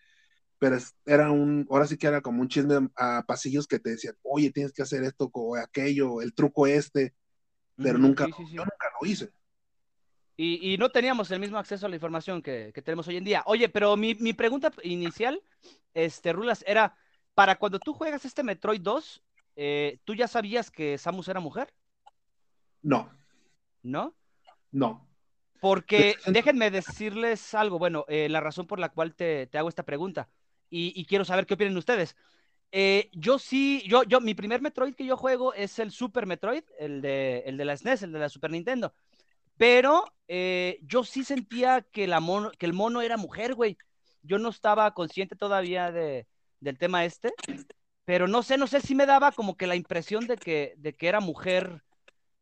[0.59, 4.15] Pero era un, ahora sí que era como un chisme a pasillos que te decían,
[4.23, 7.15] oye, tienes que hacer esto o aquello, el truco este,
[7.81, 8.55] pero Ujú, nunca, sí, sí, sí.
[8.55, 9.31] yo nunca lo hice.
[10.35, 13.23] Y, y no teníamos el mismo acceso a la información que, que tenemos hoy en
[13.23, 13.43] día.
[13.47, 15.41] Oye, pero mi, mi pregunta inicial,
[15.93, 16.95] este, Rulas, era,
[17.33, 19.23] para cuando tú juegas este Metroid 2,
[19.55, 21.73] eh, ¿tú ya sabías que Samus era mujer?
[22.83, 23.11] No,
[23.81, 24.15] ¿No?
[24.71, 25.07] no.
[25.59, 29.83] Porque déjenme decirles algo, bueno, eh, la razón por la cual te, te hago esta
[29.83, 30.29] pregunta,
[30.69, 32.15] y, y quiero saber qué opinan ustedes.
[32.71, 36.63] Eh, yo sí, yo, yo, mi primer Metroid que yo juego es el Super Metroid,
[36.79, 38.93] el de, el de la SNES, el de la Super Nintendo.
[39.57, 43.77] Pero eh, yo sí sentía que, la mono, que el mono era mujer, güey.
[44.21, 46.27] Yo no estaba consciente todavía de,
[46.59, 47.33] del tema este,
[48.05, 50.95] pero no sé, no sé si me daba como que la impresión de que, de
[50.95, 51.83] que era mujer.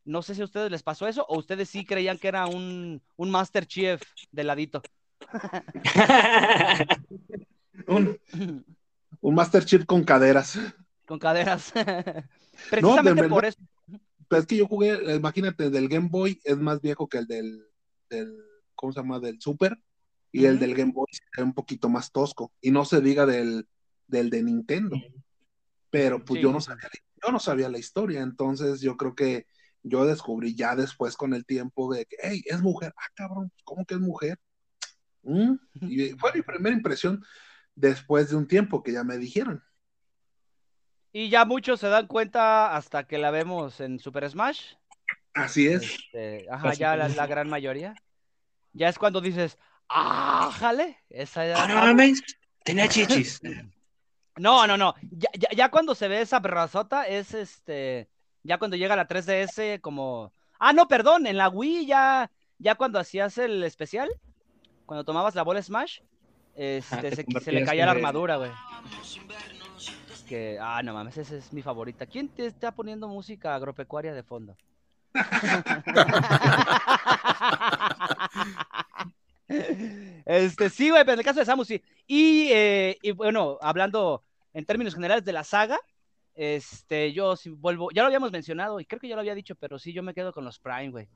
[0.04, 3.02] No sé si a ustedes les pasó eso o ustedes sí creían que era un,
[3.16, 4.82] un Master Chief de ladito.
[7.88, 8.18] Un,
[9.26, 10.60] un Master Chief con caderas.
[11.08, 11.74] Con caderas.
[12.70, 13.30] Precisamente verdad.
[13.36, 13.60] por eso.
[14.28, 17.66] Pero es que yo jugué, imagínate, del Game Boy es más viejo que el del,
[18.10, 18.36] del
[18.76, 19.20] ¿cómo se llama?
[19.20, 19.80] Del Super.
[20.32, 22.52] Y el del Game Boy es un poquito más tosco.
[22.62, 23.68] Y no se diga del,
[24.08, 24.98] del de Nintendo.
[25.90, 28.22] Pero pues Sí, yo, no sabía, la- yo no sabía la historia.
[28.22, 29.48] Entonces yo creo que
[29.82, 32.94] yo descubrí ya después con el tiempo de que, hey, es mujer.
[32.98, 34.40] Ah, cabrón, ¿cómo que es mujer?
[35.24, 35.54] Mm,
[35.90, 37.24] Y fue mi primera impresión
[37.76, 39.64] después de un tiempo que ya me dijeron.
[41.12, 44.74] Y ya muchos se dan cuenta hasta que la vemos en Super Smash.
[45.34, 45.84] Así es.
[45.84, 47.94] Este, ajá, ya la, la gran mayoría.
[48.74, 49.58] Ya es cuando dices,
[49.90, 50.98] ¡ah, jale!
[51.10, 52.22] Esa ya- Ah, no mames,
[52.64, 53.42] tenía chichis.
[54.38, 54.96] No, no, no.
[55.12, 58.10] Ya, ya, ya cuando se ve esa brazota es este.
[58.44, 60.34] Ya cuando llega la 3DS, como.
[60.60, 62.30] Ah, no, perdón, en la Wii ya.
[62.58, 64.10] Ya cuando hacías el especial,
[64.86, 66.02] cuando tomabas la bola Smash,
[66.56, 68.52] este, Ah, te se, se le caía la armadura, güey.
[70.28, 72.08] Que, ah, no mames, esa es mi favorita.
[72.08, 74.58] ¿Quién te está poniendo música agropecuaria de fondo?
[80.26, 81.82] Este, sí, güey, pero en el caso de Samus, sí.
[82.08, 85.78] Y, eh, y bueno, hablando en términos generales de la saga,
[86.34, 89.56] este, yo sí vuelvo, ya lo habíamos mencionado y creo que ya lo había dicho,
[89.56, 91.08] pero sí, yo me quedo con los Prime, güey.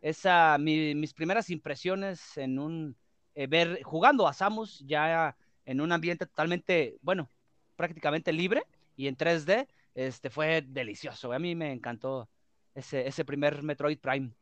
[0.00, 2.96] Esa, mi- mis primeras impresiones en un,
[3.36, 7.28] eh, ver, jugando a Samus ya en un ambiente totalmente, bueno,
[7.76, 8.64] prácticamente libre
[8.96, 11.32] y en 3D, este, fue delicioso.
[11.32, 12.28] A mí me encantó
[12.74, 14.32] ese, ese primer Metroid Prime.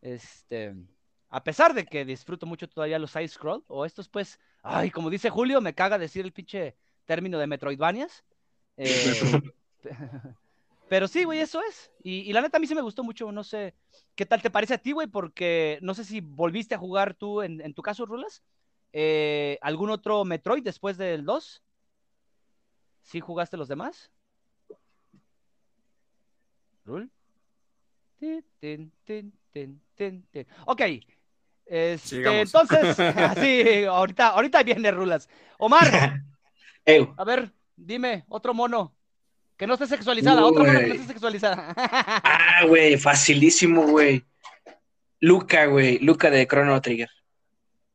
[0.00, 0.74] Este,
[1.28, 5.10] a pesar de que disfruto mucho todavía los side scroll o estos pues, ay, como
[5.10, 8.24] dice Julio, me caga decir el pinche término de Metroidvanias.
[9.84, 9.90] Eh,
[10.92, 11.90] pero sí, güey, eso es.
[12.02, 13.74] Y, y la neta a mí sí me gustó mucho, no sé,
[14.14, 15.06] ¿qué tal te parece a ti, güey?
[15.06, 18.42] Porque no sé si volviste a jugar tú, en, en tu caso, Rulas,
[18.92, 21.64] eh, algún otro Metroid después del 2.
[23.00, 24.12] ¿Sí jugaste los demás?
[26.84, 27.10] ¿Rul?
[28.18, 30.46] Tin, tin, tin, tin, tin, tin.
[30.66, 30.82] Ok.
[31.64, 35.26] Este, entonces, así, ahorita, ahorita viene Rulas.
[35.56, 35.86] Omar,
[37.16, 38.94] a ver, dime, otro mono.
[39.56, 41.74] Que no esté sexualizada, otro mono que no esté sexualizada.
[42.24, 44.24] Ah, güey, facilísimo, güey.
[45.20, 47.08] Luca, güey, Luca de Chrono Trigger.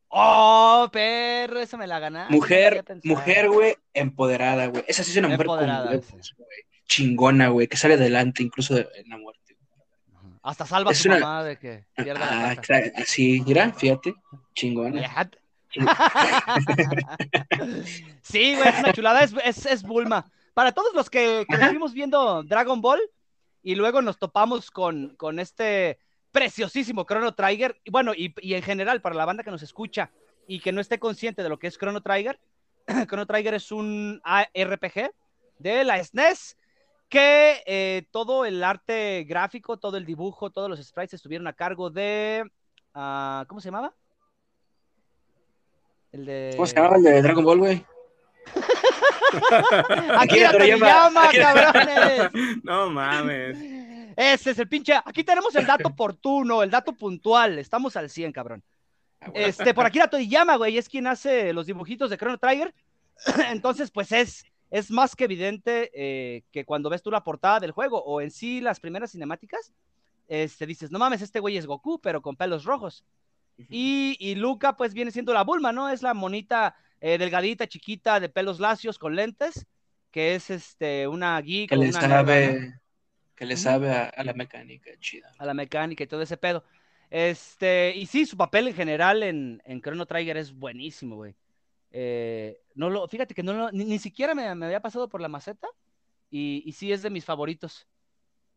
[0.10, 2.34] oh, perro, esa me la ganaste.
[2.34, 4.84] Mujer, mujer, güey, empoderada, güey.
[4.88, 6.34] Esa sí es una mujer con Empoderada, huevos, sí.
[6.38, 6.60] güey.
[6.86, 9.58] Chingona, güey, que sale adelante incluso de- en la muerte.
[10.42, 14.14] Hasta salva a Es su una- mamá de que pierda Ah, claro, así, mira, fíjate,
[14.56, 15.02] chingona.
[15.02, 15.38] Fíjate.
[18.22, 20.30] Sí, güey, es una chulada, es, es, es Bulma.
[20.58, 23.00] Para todos los que, que estuvimos viendo Dragon Ball
[23.62, 26.00] y luego nos topamos con, con este
[26.32, 30.10] preciosísimo Chrono Trigger, y bueno, y, y en general para la banda que nos escucha
[30.48, 32.40] y que no esté consciente de lo que es Chrono Trigger,
[33.08, 35.12] Chrono Trigger es un RPG
[35.60, 36.58] de la SNES
[37.08, 41.92] que eh, todo el arte gráfico, todo el dibujo, todos los sprites estuvieron a cargo
[41.92, 42.50] de,
[42.96, 43.94] ah, ¿cómo se llamaba?
[46.12, 46.54] El de...
[46.56, 47.86] ¿Cómo se llamaba el de Dragon Ball, güey?
[49.32, 50.52] Toriyama.
[50.52, 52.64] Toriyama, Akira- cabrones.
[52.64, 53.58] No mames.
[54.16, 54.94] Ese es el pinche.
[55.06, 57.60] Aquí tenemos el dato oportuno, el dato puntual.
[57.60, 58.64] Estamos al 100, cabrón.
[59.22, 59.32] Ah.
[59.34, 62.74] Este, por Akira Toriyama, güey, es quien hace los dibujitos de Chrono Trigger.
[63.52, 67.72] Entonces, pues es, es más que evidente eh, que cuando ves tú la portada del
[67.72, 69.72] juego o en sí las primeras cinemáticas,
[70.28, 73.04] este, dices, no mames, este güey es Goku, pero con pelos rojos.
[73.70, 75.90] Y, y Luca, pues viene siendo la Bulma, ¿no?
[75.90, 79.66] Es la monita eh, delgadita, chiquita, de pelos lacios, con lentes,
[80.12, 81.70] que es este, una geek.
[81.70, 82.80] que le sabe,
[83.36, 85.32] que le sabe a, a la mecánica, chida.
[85.38, 86.64] a la mecánica y todo ese pedo.
[87.10, 91.36] Este, y sí, su papel en general en, en Chrono Trigger es buenísimo, güey.
[91.92, 95.22] Eh, no lo, fíjate que no lo- ni, ni siquiera me, me había pasado por
[95.22, 95.68] la maceta
[96.30, 97.88] y, y sí es de mis favoritos.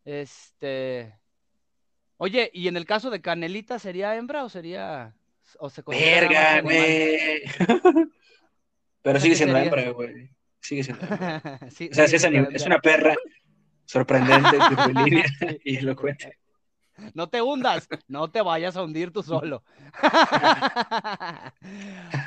[0.04, 1.14] Este,
[2.16, 5.14] oye, y en el caso de Canelita, ¿sería hembra o sería,
[5.58, 7.42] o se Verga, güey.
[9.02, 10.30] Pero ¿Esa sigue siendo hembra, güey.
[10.60, 11.58] Sigue siendo hembra.
[11.70, 13.14] Sí, O sea, sí, es, es una perra
[13.84, 15.24] sorprendente, curvilínea
[15.64, 16.38] y elocuente.
[17.14, 19.64] No te hundas, no te vayas a hundir tú solo.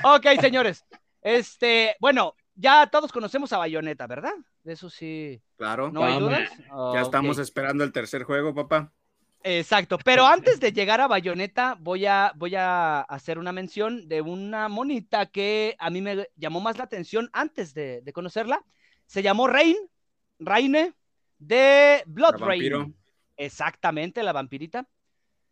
[0.04, 0.86] ok, señores.
[1.22, 4.34] Este, bueno, ya todos conocemos a Bayonetta, ¿verdad?
[4.64, 5.92] De eso sí, Claro.
[5.92, 6.50] no hay dudas.
[6.94, 8.92] Ya estamos esperando el tercer juego, papá.
[9.44, 14.22] Exacto, pero antes de llegar a Bayonetta, voy a, voy a hacer una mención de
[14.22, 18.64] una monita que a mí me llamó más la atención antes de, de conocerla.
[19.06, 19.76] Se llamó Rain,
[20.40, 20.94] Raine,
[21.38, 22.80] de Blood La vampiro.
[22.80, 22.96] Rain.
[23.36, 24.88] Exactamente, la vampirita.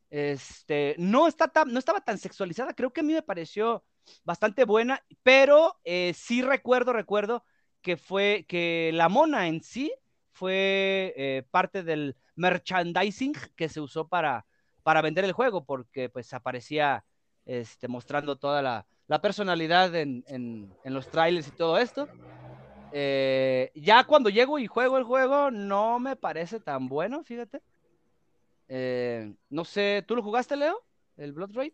[0.10, 3.84] Este, no, está tan, no estaba tan sexualizada, creo que a mí me pareció
[4.24, 7.46] bastante buena, pero eh, sí recuerdo, recuerdo
[7.82, 9.94] que fue, que la mona en sí
[10.32, 14.46] fue eh, parte del merchandising que se usó para,
[14.84, 17.06] para vender el juego, porque pues aparecía
[17.46, 22.10] este, mostrando toda la, la personalidad en, en, en los trailers y todo esto.
[22.92, 27.62] Eh, ya cuando llego y juego el juego, no me parece tan bueno, fíjate.
[28.68, 30.82] Eh, no sé, ¿tú lo jugaste, Leo?
[31.18, 31.74] ¿El Blood Raid?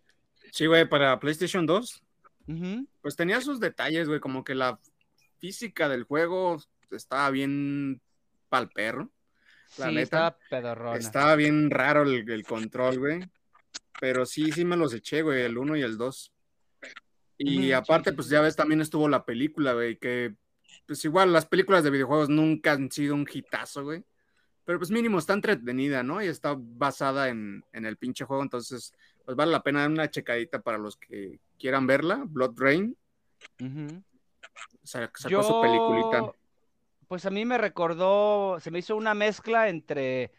[0.51, 2.01] Sí, güey, para PlayStation 2.
[2.47, 2.87] Ujú.
[3.01, 4.79] Pues tenía sus detalles, güey, como que la
[5.39, 6.57] física del juego
[6.91, 8.01] estaba bien
[8.49, 9.09] pal perro.
[9.77, 10.97] La sí, neta, estaba pedorrona.
[10.97, 13.19] Estaba bien raro el, el control, güey.
[13.99, 16.33] Pero sí, sí me los eché, güey, el 1 y el 2.
[17.39, 20.35] Y aparte, sí, pues ya ves, también estuvo la película, güey, que
[20.85, 24.03] pues igual las películas de videojuegos nunca han sido un hitazo, güey.
[24.63, 26.21] Pero pues mínimo está entretenida, ¿no?
[26.21, 30.09] Y está basada en, en el pinche juego, entonces pues vale la pena dar una
[30.09, 32.23] checadita para los que quieran verla.
[32.25, 32.97] Blood Rain,
[34.83, 36.31] sacó su peliculita.
[37.07, 40.31] Pues a mí me recordó, se me hizo una mezcla entre,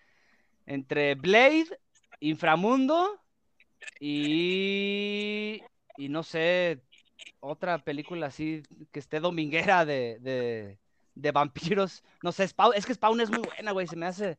[0.67, 1.81] entre Blade,
[2.21, 3.21] Inframundo
[4.01, 5.63] y,
[5.97, 6.83] y no sé,
[7.41, 10.79] otra película así que esté dominguera de, de,
[11.15, 12.05] de vampiros.
[12.23, 14.39] No sé, Spawn, es que Spawn es muy buena, güey, se me hace,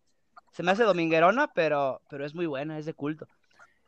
[0.51, 3.27] se me hace dominguerona, pero, pero es muy buena, es de culto.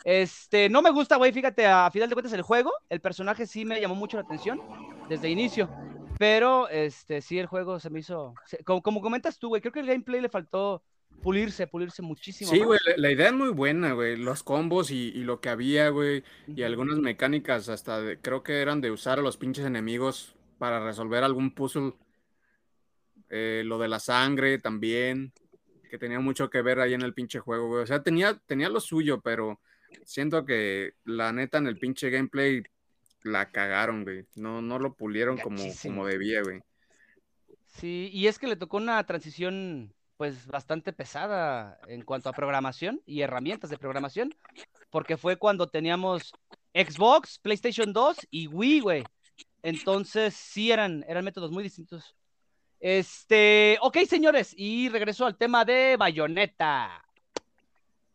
[0.04, 3.66] Este, no me gusta, güey, fíjate, a final de cuentas el juego, el personaje sí
[3.66, 4.60] me llamó mucho la atención
[5.10, 5.70] desde el inicio.
[6.22, 8.36] Pero, este, sí, el juego se me hizo.
[8.64, 10.84] como, como comentas tú, güey, creo que el gameplay le faltó
[11.24, 12.52] pulirse, pulirse muchísimo.
[12.52, 14.18] Sí, güey, la, la idea es muy buena, güey.
[14.18, 16.24] Los combos y, y lo que había, güey.
[16.46, 20.86] Y algunas mecánicas hasta de- creo que eran de usar a los pinches enemigos para
[20.86, 21.94] resolver algún puzzle.
[23.32, 25.34] Eh, lo de la sangre también,
[25.90, 27.82] que tenía mucho que ver ahí en el pinche juego, güey.
[27.82, 29.60] O sea, tenía, tenía lo suyo, pero
[30.06, 32.62] siento que la neta en el pinche gameplay
[33.24, 34.26] la cagaron, güey.
[34.36, 36.62] No, no lo pulieron como, como debía, güey.
[37.68, 43.02] Sí, y es que le tocó una transición, pues, bastante pesada en cuanto a programación
[43.06, 44.36] y herramientas de programación,
[44.90, 46.34] porque fue cuando teníamos
[46.74, 49.04] Xbox, PlayStation 2 y Wii, güey.
[49.64, 52.16] Entonces, sí eran, eran métodos muy distintos.
[52.80, 57.04] Este, ok, señores, y regreso al tema de Bayonetta.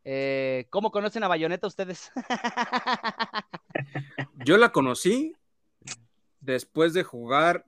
[0.09, 2.13] Eh, ¿Cómo conocen a Bayonetta ustedes?
[4.47, 5.35] Yo la conocí
[6.39, 7.67] después de jugar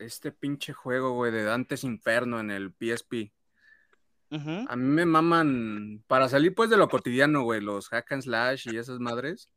[0.00, 3.32] este pinche juego, güey, de Dantes Inferno en el PSP.
[4.32, 4.66] Ujú.
[4.68, 8.66] A mí me maman, para salir pues de lo cotidiano, güey, los hack and slash
[8.68, 9.48] y esas madres.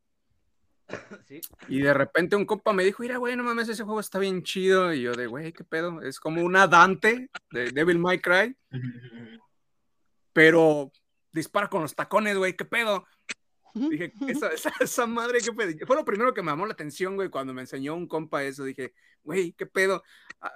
[1.26, 1.42] Sí.
[1.70, 4.44] Y de repente un compa me dijo, mira, güey, no mames, ese juego está bien
[4.44, 4.94] chido.
[4.94, 6.04] Y yo de, güey, ¿qué pedo?
[6.04, 8.56] Es como una Dante de Devil May Cry,
[10.34, 10.92] pero
[11.32, 13.06] dispara con los tacones, güey, ¿qué pedo?
[13.74, 15.86] Dije, esa, esa, esa madre, ¿qué pedo?
[15.86, 18.64] Fue lo primero que me llamó la atención, güey, cuando me enseñó un compa eso.
[18.64, 20.04] Dije, güey, ¿qué pedo?
[20.42, 20.52] Ah,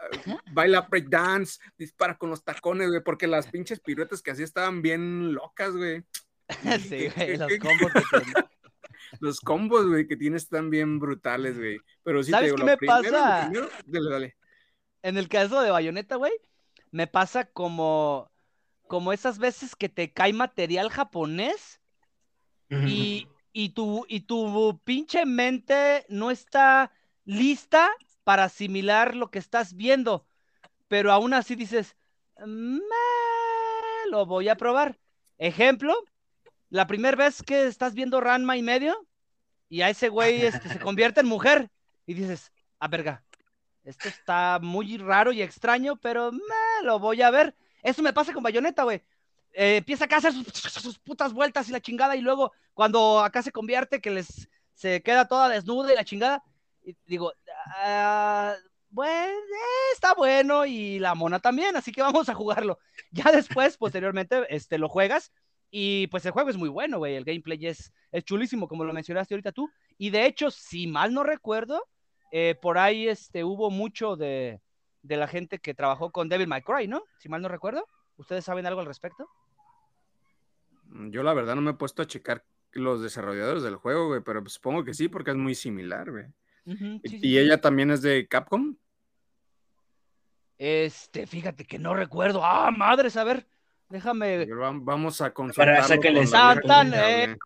[0.51, 5.33] baila breakdance, dispara con los tacones, güey, porque las pinches piruetas que hacía estaban bien
[5.33, 6.03] locas, güey.
[6.89, 8.01] Sí, güey, los ¿Qué- combos que.
[9.19, 11.77] Los combos, güey, que tiene están bien brutales, güey.
[12.03, 13.41] Pero sí te ¿Sabes digo, qué lo me primero, pasa?
[13.49, 14.37] primero- dale, dale.
[15.03, 16.31] En el caso de Bayonetta, güey,
[16.89, 18.31] me pasa como,
[18.87, 21.81] como esas veces que te cae material japonés
[22.69, 26.91] y, y, tu, y tu pinche mente no está
[27.25, 27.89] lista
[28.23, 30.25] para asimilar lo que estás viendo,
[30.87, 31.95] pero aún así dices,
[32.37, 34.99] "Mm, eh, lo voy a probar.
[35.37, 35.95] Ejemplo,
[36.69, 39.07] la primera vez que estás viendo Ranma y medio
[39.69, 41.69] y a ese güey este, se convierte en mujer
[42.05, 43.23] y dices, ah, verga,
[43.83, 47.55] esto está muy raro y extraño, pero meh, lo voy a ver.
[47.83, 49.03] Eso me pasa con Bayonetta, güey.
[49.53, 53.43] Eh, empieza acá a hacer sus, putas vueltas y la chingada, y luego cuando acá
[53.43, 56.43] se convierte, que les se queda toda desnuda y la chingada,
[56.83, 57.31] y digo,
[57.77, 58.55] ah,
[58.89, 62.79] bueno, eh, está bueno, y la mona también, así que vamos a jugarlo.
[63.11, 65.31] Ya después, posteriormente, este, lo juegas,
[65.75, 67.15] y pues el juego es muy bueno, güey.
[67.15, 69.71] El gameplay es, es chulísimo, como lo mencionaste ahorita tú.
[69.97, 71.87] Y de hecho, si mal no recuerdo,
[72.31, 74.61] eh, por ahí este, hubo mucho de,
[75.03, 77.03] de la gente que trabajó con Devil May Cry, ¿no?
[77.19, 77.87] Si mal no recuerdo.
[78.17, 79.29] ¿Ustedes saben algo al respecto?
[81.09, 84.41] Yo la verdad no me he puesto a checar los desarrolladores del juego, güey, pero
[84.41, 86.25] pues, supongo que sí, porque es muy similar, güey.
[86.65, 87.37] Y- sí, sí, y sí.
[87.39, 88.75] ella también es de Capcom.
[90.57, 92.43] Este, fíjate que no recuerdo.
[92.45, 93.45] Ah, madres, a ver,
[93.89, 94.45] déjame.
[94.45, 97.27] Vamos a consultarlo Para sáquenle con la eh.
[97.27, 97.37] De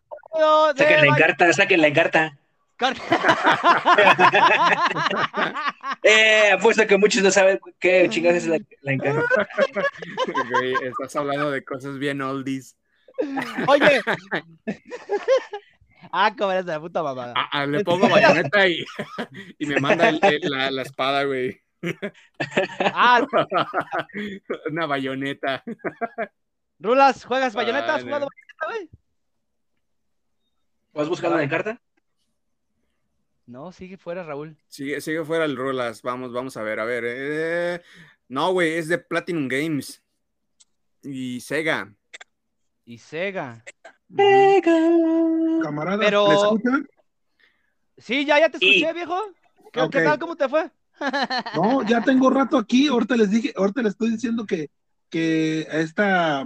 [0.76, 2.38] Sáquenle en Bay- carta, sáquenle en carta.
[6.02, 9.48] Eh, apuesto que muchos no saben qué chingados es la, la encarta.
[10.50, 12.76] Güey, estás hablando de cosas bien oldies.
[13.66, 14.00] Oye.
[16.12, 17.34] ah, como eres de la puta mamada.
[17.36, 18.84] Ah, ah, le pongo bayoneta y,
[19.58, 21.60] y me manda el- el- la, la espada, güey.
[22.94, 23.26] Ah,
[24.70, 25.62] Una bayoneta.
[26.78, 27.96] Rulas, ¿juegas bayoneta?
[27.96, 28.88] ¿Has jugado bayoneta, güey?
[30.92, 31.80] ¿Vas buscando la encarta?
[33.48, 34.58] No, sigue fuera, Raúl.
[34.68, 36.02] Sigue, sigue fuera el Rolas.
[36.02, 37.04] Vamos, vamos a ver, a ver.
[37.06, 37.80] eh,
[38.28, 40.02] No, güey, es de Platinum Games.
[41.02, 41.94] Y Sega.
[42.84, 43.64] y Sega.
[45.62, 46.88] Camarada, Pero- ¿me escuchan?
[47.96, 49.18] Sí, ya, ya te escuché, viejo.
[49.72, 49.92] ¿Qué, Ok.
[49.92, 50.18] qué tal?
[50.18, 50.70] ¿Cómo te fue?
[51.54, 52.88] No, ya tengo rato aquí.
[52.88, 54.70] Ahorita les dije, ahorita les estoy diciendo que,
[55.08, 56.44] que esta,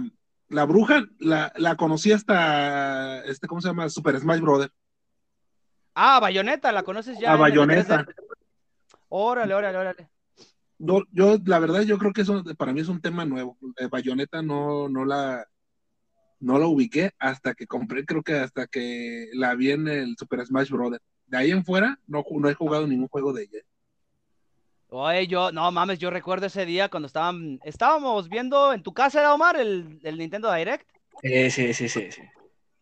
[0.49, 3.89] la bruja, la, la conocí hasta, este, ¿cómo se llama?
[3.89, 4.71] Super Smash Brother.
[5.95, 7.31] Ah, Bayonetta, ¿la conoces ya?
[7.31, 8.05] A el Bayonetta.
[8.05, 8.15] 3D?
[9.09, 10.09] Órale, órale, órale.
[10.79, 13.57] Yo, yo, la verdad, yo creo que eso para mí es un tema nuevo.
[13.77, 15.47] Eh, Bayonetta no, no la,
[16.39, 20.45] no la ubiqué hasta que compré, creo que hasta que la vi en el Super
[20.45, 20.99] Smash Brother.
[21.27, 23.59] De ahí en fuera, no, no he jugado ningún juego de ella.
[24.89, 29.19] Oye, yo, no mames, yo recuerdo ese día cuando estaban, estábamos viendo en tu casa,
[29.19, 30.87] ¿era Omar, el, el Nintendo Direct.
[31.21, 32.11] Sí, sí, sí, sí.
[32.11, 32.21] sí.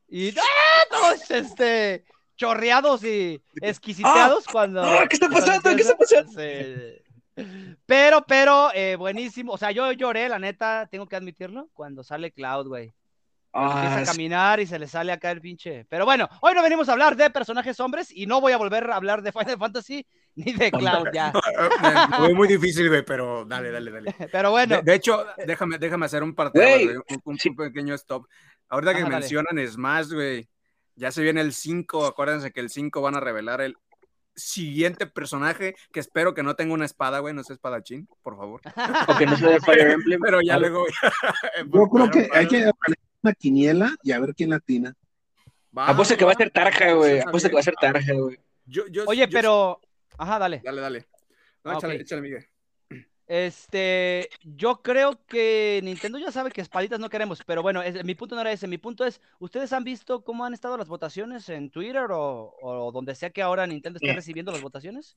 [0.07, 0.83] Y ¡ah!
[0.89, 2.03] todos este
[2.41, 4.81] chorreados y exquisiteados cuando.
[4.83, 5.75] ah, ¿qué está cuando pasando?
[5.75, 6.95] ¿Qué está empieza-
[7.35, 7.45] sí.
[7.85, 9.53] Pero, pero, eh, buenísimo.
[9.53, 12.93] O sea, yo lloré, la neta, tengo que admitirlo, cuando sale Cloud, güey.
[13.53, 15.85] Empieza Ah, a caminar y se le sale acá el pinche.
[15.89, 18.89] Pero bueno, hoy no venimos a hablar de personajes hombres y no voy a volver
[18.89, 21.33] a hablar de Final Fantasy ni de Cloud ya.
[22.17, 24.15] Fue muy difícil, güey, pero dale, dale, dale.
[24.31, 28.25] Pero bueno, De, de hecho, déjame, déjame hacer un parte, Güey, un, un pequeño stop.
[28.69, 29.19] Ahorita que Ajá, dale.
[29.21, 30.47] mencionan Smash, güey,
[31.01, 33.75] ya se viene el 5, acuérdense que el 5 van a revelar el
[34.35, 38.61] siguiente personaje, que espero que no tenga una espada, güey, no sea espadachín, por favor.
[39.07, 40.19] o que no sea de Fire Emblem.
[40.23, 40.85] Pero ya luego...
[41.73, 44.93] Yo creo que hay que poner una quiniela y a ver quién latina.
[45.75, 47.17] Apuesta que va a ser Tarja, güey.
[47.17, 47.73] Eso Apuesta que va a ser.
[47.81, 48.39] Tarja, güey.
[48.65, 49.81] Yo- yo- oye, yo- pero.
[50.19, 50.61] Ajá, dale.
[50.63, 51.07] Dale, dale.
[51.63, 52.47] No, Ah, échale, échale, Miguel.
[53.33, 58.13] Este, yo creo que Nintendo ya sabe que espaditas no queremos, pero bueno, es- mi
[58.13, 58.67] punto no era ese.
[58.67, 62.91] Mi punto es, ¿ustedes han visto cómo han estado las votaciones en Twitter o, o
[62.91, 64.15] donde sea que ahora Nintendo esté Sí.
[64.15, 65.15] recibiendo las votaciones?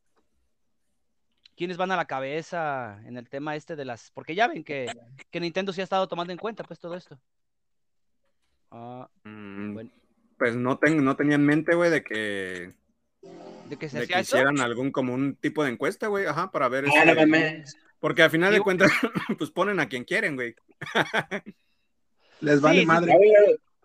[1.56, 4.12] ¿Quiénes van a la cabeza en el tema este de las...
[4.12, 4.86] Porque ya ven que,
[5.32, 7.18] que Nintendo sí ha estado tomando en cuenta pues todo esto.
[8.70, 9.90] Ah, Mm, Bueno.
[10.38, 12.74] Pues no, tengo, no tenía en mente, güey, de que,
[13.68, 16.68] ¿De que se de que hicieran algún como un tipo de encuesta, güey, ajá, para
[16.68, 16.84] ver...
[16.86, 17.83] Ah, no este.
[18.04, 18.90] Porque al final Sí, de cuentas,
[19.38, 20.54] pues ponen a quien quieren, güey.
[22.42, 23.14] Les vale sí, madre.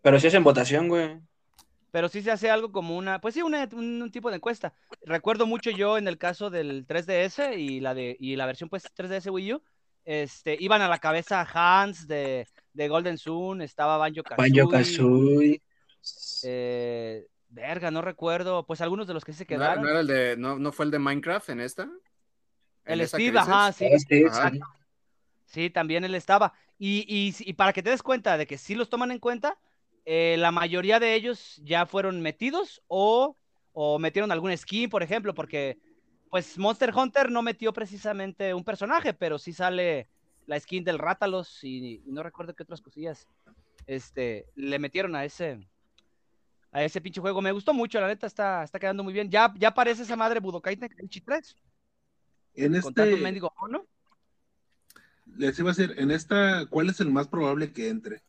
[0.02, 1.22] Pero si es en votación, güey.
[1.92, 4.74] Pero sí se hace algo como una, pues sí, una- un, un tipo de encuesta.
[5.06, 8.84] Recuerdo mucho yo en el caso del 3DS y la de y la versión pues
[8.94, 9.64] 3DS Wii U,
[10.04, 15.62] este, iban a la cabeza Hans de, de Golden Sun, estaba Banjo Kazooie, Banjo Kazooie.
[16.44, 19.84] eh, verga, no recuerdo, pues algunos de los que se ¿No, era- quedaron.
[19.86, 21.90] no era el de, no, no fue el de Minecraft en esta?
[22.94, 23.54] El ¿En esa que Steve, dices?
[23.54, 24.52] ajá, sí, Ah, sí, Ajá.
[24.52, 24.60] sí.
[25.46, 26.54] sí, también él estaba.
[26.78, 29.58] Y, y, y para que te des cuenta de que sí los toman en cuenta,
[30.06, 33.38] eh, la mayoría de ellos ya fueron metidos o,
[33.74, 35.78] o metieron algún skin, por ejemplo, porque
[36.30, 40.08] pues Monster Hunter no metió precisamente un personaje, pero sí sale
[40.46, 43.28] la skin del Rátalos y, y no recuerdo qué otras cosillas
[43.88, 45.68] este, le metieron a ese
[46.72, 47.42] a ese pinche juego.
[47.42, 49.30] Me gustó mucho, la neta está, está quedando muy bien.
[49.30, 51.56] Ya, ya aparece esa madre Budokai Tenkaichi 3,
[52.66, 53.16] En este,
[53.62, 53.86] mono.
[55.38, 58.22] les iba a decir, en esta, ¿cuál es el más probable que entre?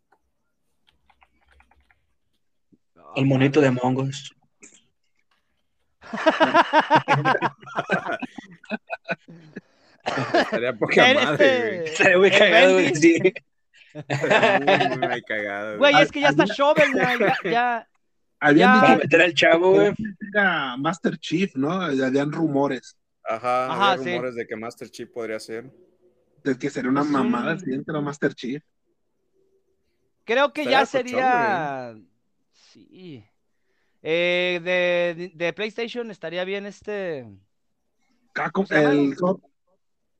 [3.16, 4.34] El monito de Mongos.
[10.34, 12.94] Estaría poca madre, este- Estaría muy cagado, güey.
[12.94, 13.18] Sí.
[13.18, 13.34] güey.
[14.98, 16.04] Muy, cagado, Güey, güey.
[16.04, 17.88] es que ya está Shovel ya, ya,
[18.38, 18.80] Habían Ya.
[18.86, 19.92] Dicho meter al chavo, güey.
[20.32, 21.72] era Master Chief, ¿no?
[21.72, 24.10] Habían rumores Ajá, Ajá, había sí.
[24.10, 25.70] rumores de que Master Chief podría ser.
[26.42, 28.62] de que sería una mamada si entra Master Chief.
[30.24, 31.94] Creo que ya cochón, sería.
[32.52, 33.24] Sí.
[34.02, 37.26] Eh, de, de PlayStation estaría bien este.
[38.34, 38.88] Llama?
[38.88, 39.14] el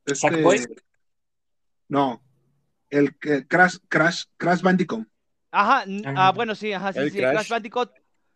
[0.07, 0.83] este,
[1.89, 2.23] no,
[2.91, 5.07] el que Crash, Crash, Crash Bandicoot.
[5.53, 6.29] Ajá, Ah.
[6.29, 7.33] ah, bueno, sí, ajá, sí, El sí, Crash.
[7.33, 7.93] Crash Bandicoot.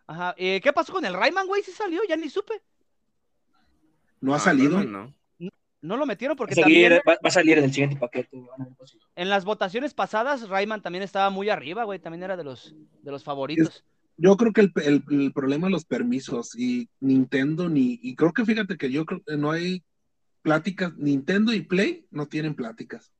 [0.06, 0.34] Ajá.
[0.36, 1.62] Eh, ¿Qué pasó con el Rayman, güey?
[1.62, 2.00] ¿Sí salió?
[2.08, 2.62] Ya ni supe.
[4.24, 4.82] No ha salido.
[4.82, 5.50] no, no.
[5.82, 7.96] No lo metieron Va porque a, salir, también va, va a salir en el siguiente
[7.96, 8.30] paquete.
[8.32, 8.48] güey.
[8.48, 8.98] Van a ver cosas.
[9.16, 11.98] en las votaciones pasadas Rayman también estaba muy arriba, güey.
[11.98, 13.84] También era de los, de los favoritos.
[14.16, 18.32] Yo creo que el, el- el problema es los permisos y Nintendo ni, y creo
[18.32, 19.82] que fíjate que yo creo que no hay
[20.40, 23.12] pláticas, Nintendo y Play no tienen pláticas.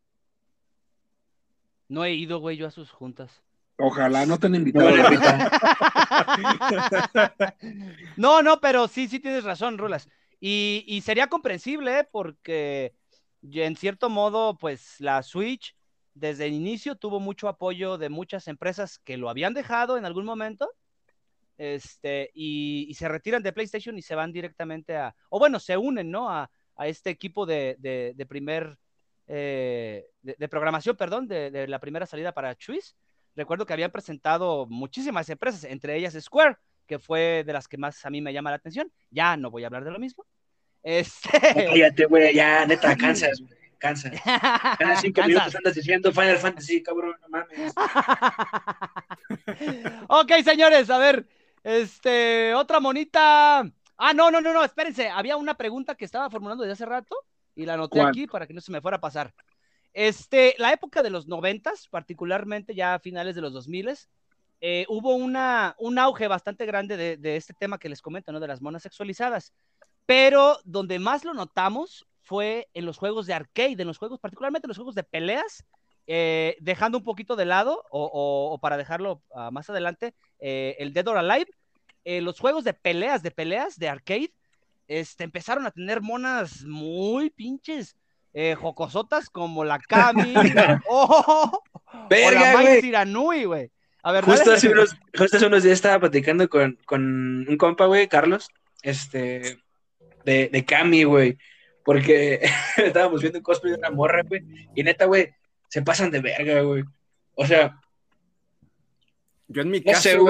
[1.88, 3.42] No he ido, güey, yo a sus juntas.
[3.76, 4.88] Ojalá no te han No invitado.
[8.16, 10.09] No, no, pero sí, sí tienes razón, Rulas.
[10.47, 12.09] Y, sería comprensible, ¿eh?
[12.12, 12.95] porque
[13.51, 15.74] en cierto modo, pues la Switch
[16.12, 20.26] desde el inicio tuvo mucho apoyo de muchas empresas que lo habían dejado en algún
[20.26, 20.70] momento.
[21.57, 26.11] Este, y, se retiran de PlayStation y se van directamente a, o bueno, se unen,
[26.11, 26.28] ¿no?
[26.28, 28.76] A, a este equipo de, de, primer,
[29.26, 32.95] eh, de, programación, perdón, de, de la primera salida para Chuis.
[33.34, 38.05] recuerdo que habían presentado muchísimas empresas, entre ellas Square, que fue de las que más
[38.05, 38.92] a mí me llama la atención.
[39.09, 40.26] Ya no voy a hablar de lo mismo.
[40.85, 41.41] Este...
[41.41, 43.55] Cállate, güey, ya, neta, cansas, güey.
[43.78, 44.11] Cansa.
[44.78, 47.74] Cada cinco minutos andas diciendo Final Fantasy, cabrón, no mames.
[50.09, 51.26] ok, señores, a ver,
[51.62, 53.61] este, otra monita.
[53.97, 55.09] Ah, no, no, no, no, espérense.
[55.09, 57.16] Había una pregunta que estaba formulando desde hace rato
[57.55, 58.09] y la anoté ¿Cuál?
[58.09, 59.32] aquí para que no se me fuera a pasar.
[59.95, 64.11] Este, la época de los noventas, particularmente ya a finales de los dos miles,
[64.61, 68.41] eh, hubo una, un auge bastante grande de, de este tema que les comento, ¿no?
[68.41, 69.53] De las monas sexualizadas.
[70.07, 74.66] Pero donde más lo notamos fue en los juegos de arcade, en los juegos, particularmente
[74.66, 75.64] en los juegos de peleas,
[76.07, 80.76] eh, dejando un poquito de lado, o, o- o para dejarlo ah, más adelante, eh,
[80.78, 81.50] el Dead or Alive,
[82.05, 84.32] eh, los juegos de peleas, de peleas, de arcade,
[84.88, 87.96] este, empezaron a tener monas muy pinches,
[88.34, 90.34] eh, jocosotas como la Kami,
[90.88, 91.52] o,
[91.92, 92.80] o Verga, la Mai güey.
[92.82, 93.70] Siranui, güey.
[94.02, 97.86] A ver, Justo hace, unos, justo hace unos días estaba platicando con, con un compa,
[97.86, 98.48] güey, Carlos,
[98.82, 99.59] este,
[100.25, 101.39] de, de Cami, güey,
[101.85, 102.41] porque
[102.77, 104.43] estábamos viendo un cosplay de una morra, güey,
[104.75, 105.31] y neta, güey,
[105.68, 106.85] se pasan de verga, güey.
[107.35, 107.81] O sea,
[109.49, 110.27] Yo en mi No caso,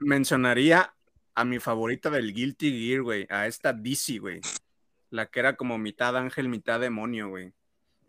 [0.00, 0.94] mencionaría
[1.34, 4.40] a mi favorita del Guilty Gear, güey, a esta DC, güey.
[5.10, 7.52] La que era como mitad ángel, mitad demonio, güey.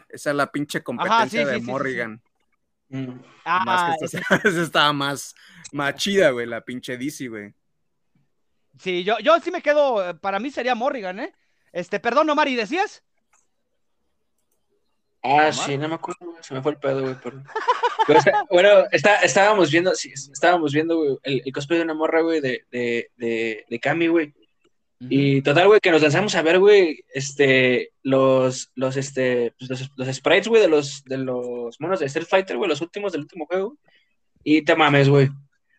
[0.10, 2.22] Esa es la pinche competencia sí, de sí, sí, sí, Morrigan.
[2.90, 3.10] mm,
[3.46, 4.20] Ah, Más que esta,
[4.50, 5.36] esa estaba más,
[5.72, 7.54] más chida, güey, la pinche DC, güey.
[8.80, 11.34] Sí, yo, yo sí me quedo, eh, para mí sería Morrigan, ¿eh?
[11.72, 13.04] Este, perdón, Omar, ¿y decías?
[15.22, 15.54] Ah, Omar.
[15.54, 17.46] sí, no me acuerdo, güey, se me fue el pedo, güey, perdón.
[18.08, 21.94] Pero está- bueno, está, estábamos viendo, sí, estábamos viendo, güey, el, el cosplay de una
[21.94, 24.34] morra, güey, de, de, de, de Cami, güey.
[25.02, 29.90] Y total, güey, que nos lanzamos a ver, güey, este, los, los, este, pues, los,
[29.96, 33.22] los sprites, güey, de los, de los monos de Street Fighter, güey, los últimos del
[33.22, 33.78] último juego.
[34.44, 35.30] Y te mames, güey.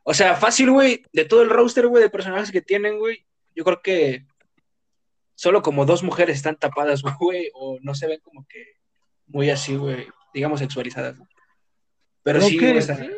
[0.03, 3.65] O sea, fácil, güey, de todo el roster, güey, de personajes que tienen, güey, yo
[3.65, 4.27] creo que
[5.35, 8.65] solo como dos mujeres están tapadas, güey, o no se ven como que
[9.27, 11.19] muy así, güey, digamos sexualizadas.
[12.23, 13.11] Pero Creo sí, que-.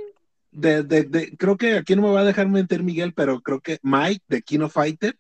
[0.54, 3.60] De, de, de- creo que aquí no me va a dejar meter Miguel, pero creo
[3.60, 5.16] que Mike de Kino Fighter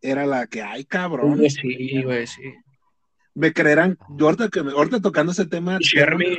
[0.00, 1.36] era la que, ay, cabrón.
[1.38, 2.42] Güey, sí, güey, sí.
[3.34, 6.36] Me creerán, yo ahorita, que me- ahorita tocando ese tema, Shermie.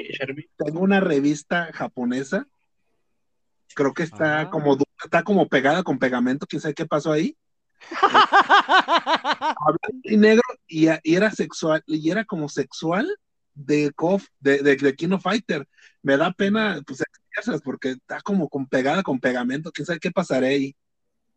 [0.57, 2.45] tengo una revista japonesa.
[3.75, 4.49] Creo que está Ah.
[4.49, 7.37] como está como pegada con pegamento, quién sabe qué pasó ahí.
[9.65, 13.07] Blanco y negro y, y era sexual y era como sexual
[13.53, 15.67] de Kof, de, de, de Kino Fighter.
[16.01, 17.03] Me da pena pues
[17.63, 20.75] porque está como con pegada con pegamento, quién sabe qué pasará ahí.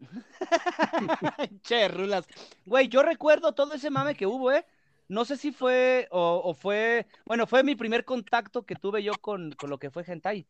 [1.62, 2.26] che, rulas.
[2.64, 4.66] Güey, yo recuerdo todo ese mame que hubo, ¿eh?
[5.08, 9.12] No sé si fue o, o fue, bueno, fue mi primer contacto que tuve yo
[9.20, 10.46] con, con lo que fue Hentai,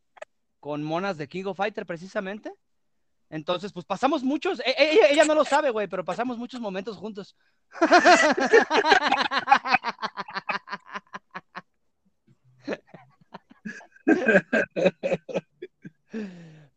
[0.66, 2.52] con monas de King of Fighter precisamente.
[3.30, 6.96] Entonces, pues pasamos muchos, e- e- ella, no lo sabe, güey, pero pasamos muchos momentos
[6.96, 7.36] juntos.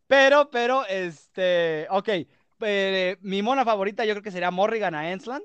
[0.06, 2.08] Pero, pero, este, ok,
[2.60, 5.44] eh, mi mona favorita yo creo que sería Morrigan a Ensland,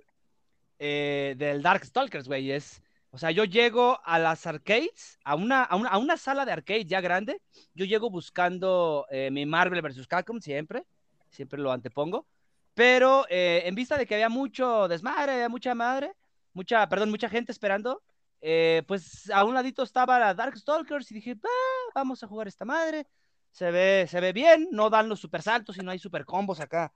[0.80, 2.82] eh, del Darkstalkers, güey, es,
[3.16, 6.52] o sea, yo llego a las arcades, a una, a una, a una sala de
[6.52, 7.42] arcade ya grande,
[7.74, 10.06] yo llego buscando eh, mi Marvel vs.
[10.06, 10.86] Capcom siempre,
[11.30, 12.28] siempre lo antepongo,
[12.74, 16.12] pero eh, en vista de que había mucho desmadre, había mucha madre,
[16.52, 18.04] mucha, perdón, mucha gente esperando,
[18.42, 22.66] eh, pues a un ladito estaba la Darkstalkers y dije, "Ah, vamos a jugar esta
[22.66, 23.08] madre,
[23.50, 26.60] se ve, se ve bien, no dan los super saltos y no hay super combos
[26.60, 26.92] acá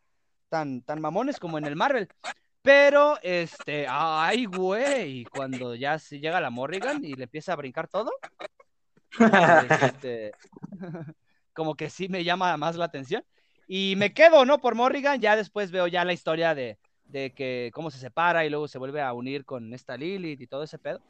[0.50, 2.10] tan, tan mamones como en el Marvel.
[2.70, 7.88] Pero, este, ay, güey, cuando ya se llega la Morrigan y le empieza a brincar
[7.88, 8.12] todo,
[9.18, 9.32] pues,
[10.04, 10.34] este,
[11.54, 13.26] como que sí me llama más la atención.
[13.68, 14.60] Y me quedo, ¿no?
[14.60, 18.52] Por Morrigan, ya después veo ya la historia de, de que cómo se separa y
[18.52, 21.02] luego se vuelve a unir con esta Lilith y todo ese pedo.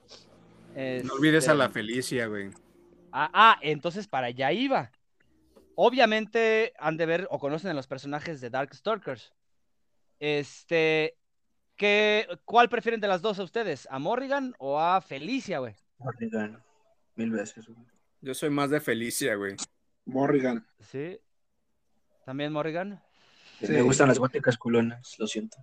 [0.78, 2.52] No olvides a Este, la Felicia, güey.
[3.12, 4.94] Ah, ah, entonces para allá iba.
[5.76, 9.34] Obviamente han de ver o conocen a los personajes de Darkstalkers.
[10.22, 11.19] Este,
[11.80, 13.88] ¿qué, ¿cuál prefieren de las dos a ustedes?
[13.90, 15.74] ¿A Morrigan o a Felicia, güey?
[15.98, 16.62] Morrigan,
[17.16, 17.80] Mil veces, güey.
[18.22, 19.56] Yo soy más de Felicia, güey.
[20.06, 20.68] Morrigan.
[20.80, 21.20] Sí.
[22.26, 23.02] ¿También Morrigan?
[23.62, 23.72] Sí.
[23.72, 25.58] Me gustan las góticas culonas, lo siento.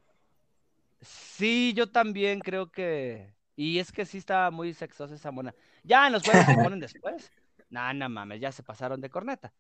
[1.01, 3.35] Sí, yo también creo que.
[3.55, 5.55] Y es que sí está muy sexosa esa mona.
[5.85, 7.31] Ya en los juegos se ponen después.
[7.69, 9.53] Nah, no mames, ya se pasaron de corneta.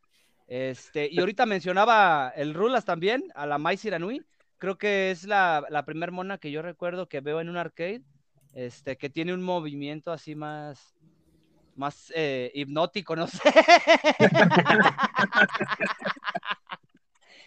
[0.47, 4.25] Este, y ahorita mencionaba el Rulas también, a la Mai Siranui.
[4.59, 8.03] Creo que es la, la primer mona que yo recuerdo que veo en un arcade.
[8.55, 10.95] Este, que tiene un movimiento así más.
[11.75, 13.39] más eh, hipnótico, no sé.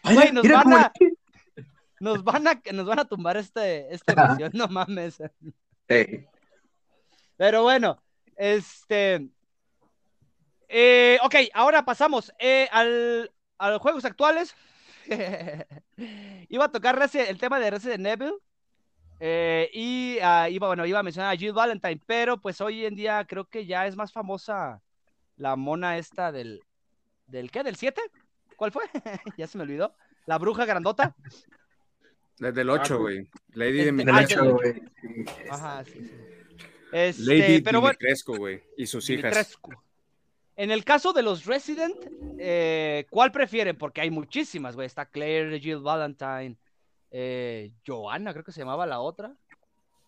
[0.04, 0.92] Ay, Güey, nos van a-
[2.00, 5.22] Nos van a, nos van a tumbar este, esta emisión, no mames.
[7.36, 8.02] Pero bueno,
[8.38, 9.28] este.
[10.70, 14.56] eh, ok, ahora pasamos eh, al, a los juegos actuales.
[16.50, 18.34] iba a tocar el tema de Resident Evil.
[19.20, 22.96] eh, y ah, iba, bueno, iba a mencionar a Jill Valentine, pero pues hoy en
[22.96, 24.82] día creo que ya es más famosa
[25.36, 26.62] la mona esta del.
[27.28, 27.64] ¿Del qué?
[27.64, 28.02] ¿Del 7?
[28.56, 28.84] ¿Cuál fue?
[29.38, 29.96] ya se me olvidó.
[30.26, 31.16] La bruja grandota.
[32.40, 33.30] Desde el 8, güey.
[33.54, 34.44] Lady Este, de del ah, Dimitrescu.
[34.44, 34.82] hecho, güey.
[35.50, 36.12] Ajá, sí, sí.
[36.92, 38.64] Este, Lady pero bueno, Dimitrescu, güey.
[38.78, 39.32] Y sus hijas.
[39.34, 39.72] Dimitrescu.
[40.60, 41.96] En el caso de los Resident,
[42.38, 43.78] eh, ¿cuál prefieren?
[43.78, 44.88] Porque hay muchísimas, güey.
[44.88, 46.58] Está Claire, Jill Valentine,
[47.12, 49.34] eh, Joanna, creo que se llamaba la otra.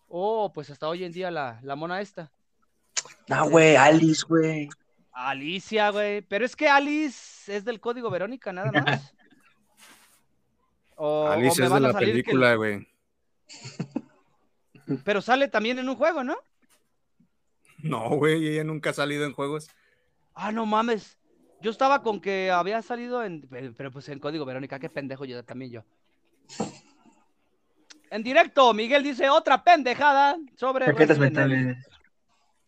[0.08, 2.30] O pues hasta hoy en día la, la mona esta.
[3.28, 4.68] No, güey, Alice, güey.
[5.12, 6.20] Alicia, güey.
[6.20, 9.14] Pero es que Alice es del código Verónica, nada más.
[10.96, 12.86] O, me es de la película, güey.
[15.02, 16.36] Pero sale también en un juego, ¿no?
[17.78, 19.68] No, güey, ella nunca ha salido en juegos.
[20.34, 21.18] Ah, no mames.
[21.60, 23.48] Yo estaba con que había salido en.
[23.76, 25.84] Pero, pues en código Verónica, qué pendejo yo también yo.
[28.10, 30.86] En directo, Miguel dice otra pendejada sobre.
[30.86, 31.18] Evil.
[31.18, 31.76] mentales.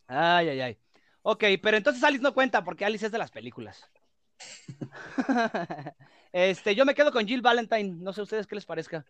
[0.07, 0.79] Ay, ay, ay.
[1.23, 3.91] Ok, pero entonces Alice no cuenta porque Alice es de las películas.
[6.33, 7.97] este, yo me quedo con Jill Valentine.
[7.99, 9.05] No sé a ustedes qué les parezca.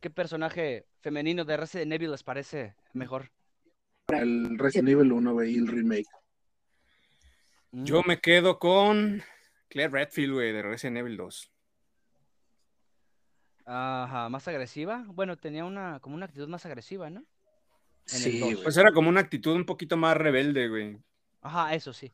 [0.00, 3.30] ¿Qué personaje femenino de Resident Evil les parece mejor?
[4.08, 6.08] El Resident Evil 1, güey, y el remake.
[7.72, 9.22] Yo me quedo con
[9.68, 11.50] Claire Redfield, güey, de Resident Evil 2.
[13.64, 15.04] Ajá, más agresiva.
[15.06, 17.20] Bueno, tenía una como una actitud más agresiva, ¿no?
[18.12, 18.58] En Sí.
[18.62, 20.98] Pues era como una actitud un poquito más rebelde, güey.
[21.40, 22.12] Ajá, eso sí.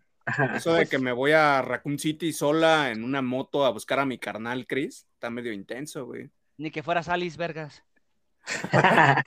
[0.55, 4.07] Eso de que me voy a Raccoon City sola en una moto a buscar a
[4.07, 6.31] mi carnal Chris, está medio intenso, güey.
[6.59, 7.83] Ni que fueras Alice Vergas.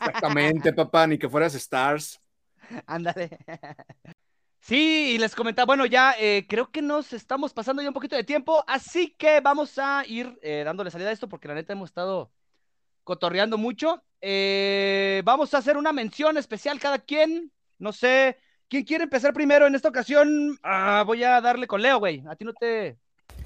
[0.00, 2.20] Exactamente, papá, ni que fueras Stars.
[2.86, 3.38] Ándale.
[4.68, 8.16] Sí, y les comentaba, bueno, ya eh, creo que nos estamos pasando ya un poquito
[8.16, 11.72] de tiempo, así que vamos a ir eh, dándole salida a esto porque la neta
[11.72, 12.30] hemos estado
[13.02, 14.04] cotorreando mucho.
[14.20, 17.50] Eh, vamos a hacer una mención especial cada quien.
[17.78, 18.36] No sé,
[18.68, 20.58] ¿quién quiere empezar primero en esta ocasión?
[20.62, 22.22] Ah, voy a darle con Leo, güey.
[22.28, 22.98] A ti no te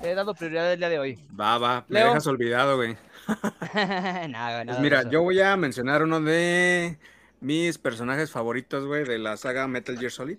[0.02, 1.18] he dado prioridad el día de hoy.
[1.38, 2.08] Va, va, me Leo.
[2.08, 2.96] dejas olvidado, güey.
[4.28, 6.98] nada, Pues mira, yo voy a mencionar uno de
[7.38, 10.38] mis personajes favoritos, güey, de la saga Metal Gear Solid,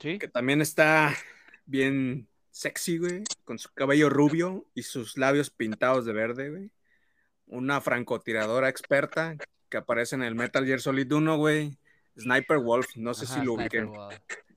[0.00, 0.18] Sí.
[0.18, 1.14] que también está
[1.66, 6.70] bien sexy, güey, con su cabello rubio y sus labios pintados de verde, güey.
[7.46, 9.36] Una francotiradora experta
[9.68, 11.78] que aparece en el Metal Gear Solid 1, güey.
[12.18, 13.90] Sniper Wolf, no sé Ajá, si lo ubiquen.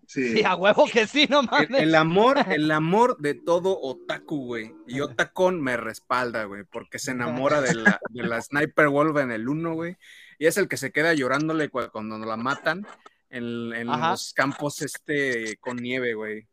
[0.08, 0.38] Sí.
[0.38, 1.70] Sí, a huevo que sí, no mames.
[1.80, 4.74] el amor, el amor de todo otaku, güey.
[4.88, 9.32] Y Otacon me respalda, güey, porque se enamora de la, de la Sniper Wolf en
[9.32, 9.96] el 1, güey.
[10.38, 12.86] Y es el que se queda llorándole cu- cuando la matan
[13.32, 16.48] en, los campos este con nieve, güey.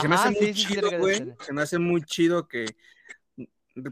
[0.00, 1.32] Se me hace muy sí, sí, sí, chido, güey.
[1.40, 2.66] Se me hace muy chido que.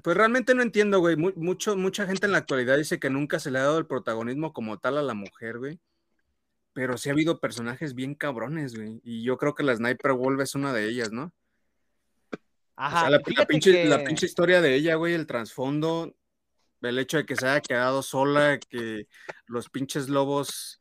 [0.02, 1.16] Pues realmente no entiendo, güey.
[1.16, 3.86] Mu- mucho, mucha gente en la actualidad dice que nunca se le ha dado el
[3.86, 5.80] protagonismo como tal a la mujer, güey.
[6.72, 9.00] Pero sí ha habido personajes bien cabrones, güey.
[9.02, 11.32] Y yo creo que la Sniper Wolf es una de ellas, ¿no?
[12.76, 16.14] Ajá, o sea, la, pinche historia de ella, güey, el trasfondo,
[16.82, 19.08] el hecho de que se haya quedado sola, que
[19.46, 20.77] los pinches lobos,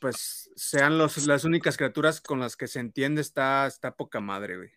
[0.00, 4.56] pues, sean los, las únicas criaturas con las que se entiende, está, está poca madre,
[4.56, 4.70] güey.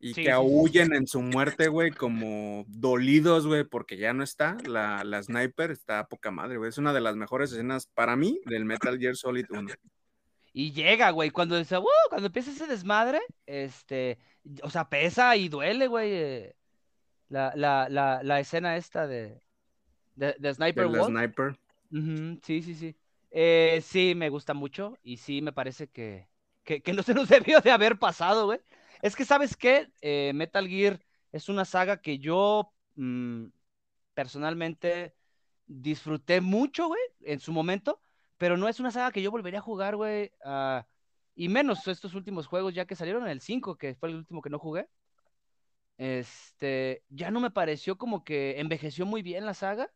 [0.00, 4.22] Y Sí, que sí, aúllen en su muerte, güey, como dolidos, güey, porque ya no
[4.22, 4.56] está.
[4.66, 6.68] La, la sniper está poca madre, güey.
[6.68, 9.70] Es una de las mejores escenas para mí del Metal Gear Solid 1.
[10.52, 14.18] Y llega, güey, cuando dice, "Uh", cuando empieza ese desmadre, este,
[14.62, 16.56] o sea, pesa y duele, güey, eh,
[17.28, 19.40] la, la, la, la escena esta de,
[20.16, 21.04] de, de Sniper De la
[22.42, 22.94] sí, sí, sí.
[23.36, 26.28] Eh, sí, me gusta mucho y sí me parece que,
[26.62, 28.60] que, no se nos debió de haber pasado, güey.
[29.02, 29.90] Es que, ¿sabes qué?
[30.02, 31.00] Eh, Metal Gear
[31.32, 33.46] es una saga que yo mm,
[34.14, 35.16] personalmente
[35.66, 38.00] disfruté mucho, güey, en su momento,
[38.38, 40.30] pero no es una saga que yo volvería a jugar, güey.
[40.44, 40.86] ah,
[41.36, 44.42] y menos estos últimos juegos ya que salieron en el 5, que fue el último
[44.42, 44.88] que no jugué.
[45.96, 49.90] Este, ya no me pareció como que envejeció muy bien la saga.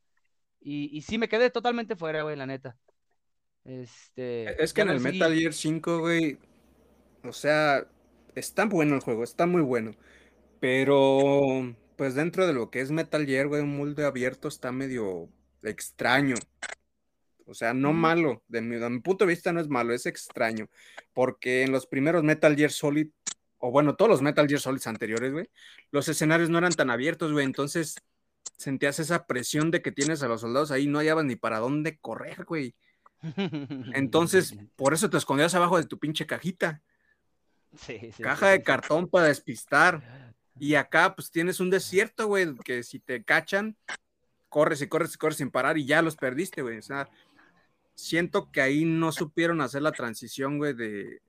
[0.61, 2.79] Y, y sí, me quedé totalmente fuera, güey, la neta.
[3.65, 4.63] Este.
[4.63, 5.01] Es que en el.
[5.01, 6.39] Metal Gear 5, güey,
[7.25, 7.87] o sea,
[8.35, 9.93] está bueno el juego, está muy bueno.
[10.61, 15.29] Pero, pues dentro de lo que es Metal Gear, güey, un mundo abierto está medio
[15.63, 16.35] extraño.
[17.47, 18.43] O sea, no malo.
[18.49, 20.69] De mi, de mi punto de vista no es malo, es extraño.
[21.15, 23.09] Porque en los primeros Metal Gear Solid,
[23.59, 25.49] o bueno, todos los Metal Gear Solids anteriores, güey,
[25.91, 27.45] los escenarios no eran tan abiertos, güey.
[27.47, 27.97] Entonces
[28.57, 31.99] sentías esa presión de que tienes a los soldados ahí, no hallabas ni para dónde
[31.99, 32.75] correr, güey.
[33.95, 36.83] Entonces, por eso te escondías abajo de tu pinche cajita.
[37.77, 40.03] Sí, sí, Caja sí, de cartón para despistar.
[40.61, 43.77] Y acá, pues tienes un desierto, güey, que si te cachan,
[44.49, 46.79] corres y corres y corres sin parar y ya los perdiste, güey.
[46.79, 47.09] O sea,
[47.95, 51.23] siento que ahí no supieron hacer la transición, güey, de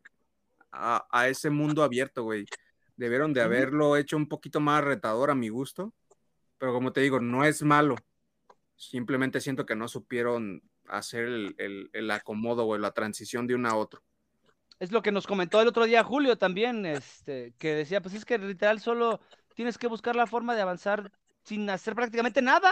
[0.72, 2.48] a, a ese mundo abierto, güey.
[2.98, 5.94] Debieron de haberlo hecho un poquito más retador a mi gusto.
[6.58, 7.96] Pero como te digo, no es malo.
[8.76, 13.70] Simplemente siento que no supieron hacer el, el- el acomodo o la transición de uno
[13.70, 14.02] a otro.
[14.80, 18.24] Es lo que nos comentó el otro día Julio también, este, que decía, pues es
[18.24, 19.20] que literal solo
[19.54, 21.12] tienes que buscar la forma de avanzar
[21.44, 22.72] sin hacer prácticamente nada.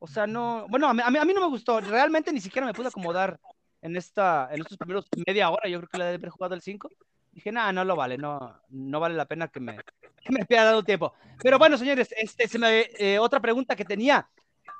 [0.00, 2.74] O sea, no, bueno, a mí, a mí, no me gustó, realmente ni siquiera me
[2.74, 3.38] pude acomodar
[3.82, 6.62] en esta, en estos primeros media hora, yo creo que le debe haber jugado el
[6.62, 6.88] 5.
[7.32, 9.76] Dije, nada, no lo vale, no, no vale la pena que me,
[10.24, 11.14] que me haya dado tiempo.
[11.40, 14.28] Pero bueno, señores, este, se me, eh, otra pregunta que tenía.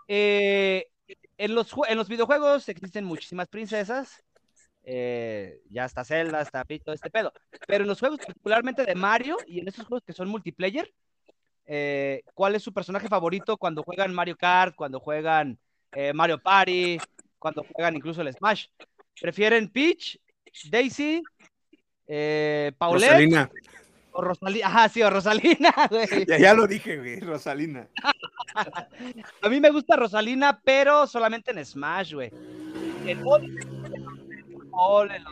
[0.08, 0.88] Eh,
[1.40, 4.22] en, los, en los videojuegos existen muchísimas princesas,
[4.84, 7.32] eh, ya está Zelda, está todo este pedo.
[7.66, 10.92] Pero en los juegos, particularmente de Mario, y en esos juegos que son multiplayer,
[11.64, 15.58] eh, ¿cuál es su personaje favorito cuando juegan Mario Kart, cuando juegan
[15.92, 16.98] eh, Mario Party,
[17.38, 18.66] cuando juegan incluso el Smash?
[19.18, 20.18] ¿Prefieren Peach,
[20.68, 21.22] Daisy,
[22.76, 23.50] Paulette Rosalina.
[24.12, 24.66] o Rosalina?
[24.66, 26.26] Ajá, sí, o Rosalina, güey.
[26.26, 27.88] Ya, ya lo dije, güey, Rosalina.
[29.42, 32.30] A mí me gusta Rosalina, pero solamente en Smash, güey.
[33.06, 33.40] En los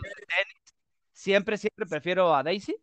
[0.03, 0.75] tenis,
[1.13, 2.77] siempre, siempre prefiero a Daisy.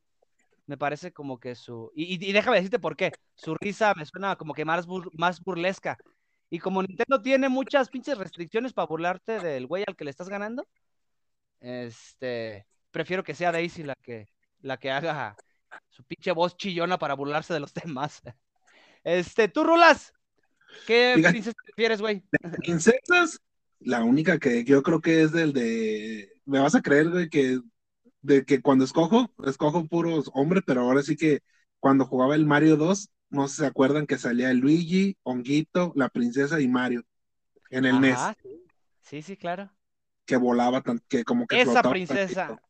[0.68, 1.92] Me parece como que su...
[1.96, 3.12] Y, déjame decirte por qué.
[3.36, 5.98] Su risa me suena como que más, más burlesca.
[6.50, 10.30] Y como Nintendo tiene muchas pinches restricciones para burlarte del güey al que le estás
[10.30, 10.68] ganando,
[11.60, 14.28] este, prefiero que sea Daisy la que,
[14.62, 15.36] la que haga
[15.90, 18.22] su pinche voz chillona para burlarse de los demás.
[19.04, 20.14] Este, tú, Rulas,
[20.84, 21.26] ¿qué Fíjate.
[21.26, 22.23] princesa prefieres, güey?
[22.55, 23.39] Princesas,
[23.80, 26.30] la única que yo creo que es del de.
[26.45, 27.59] Me vas a creer, güey, que
[28.21, 31.41] de que cuando escojo, escojo puros hombres, pero ahora sí que
[31.80, 36.61] cuando jugaba el Mario 2, no se acuerdan que salía el Luigi, Honguito, la princesa
[36.61, 37.03] y Mario
[37.71, 38.49] en el NES, Ajá, sí.
[39.01, 39.71] Sí, sí, claro.
[40.26, 42.45] que volaba, tan, que como que Esa princesa.
[42.45, 42.61] tantito.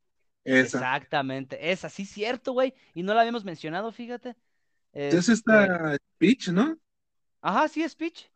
[0.43, 0.89] Esa.
[0.89, 2.73] Exactamente, esa, sí, cierto, güey.
[2.93, 4.35] Y no la habíamos mencionado, fíjate.
[5.09, 6.77] Entonces Este, está Peach, ¿no?
[7.45, 8.27] Ajá, sí, es Peach.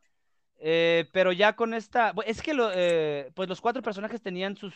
[0.60, 2.14] Eh, pero ya con esta.
[2.24, 4.72] Es que lo, eh, pues los cuatro personajes tenían sus,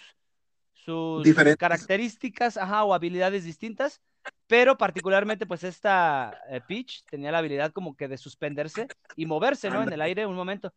[0.73, 4.03] sus características, ajá, o habilidades distintas.
[4.49, 9.71] Pero particularmente, pues esta eh, Peach tenía la habilidad como que de suspenderse y moverse,
[9.71, 9.85] ¿no?
[9.85, 10.75] En el aire un momento.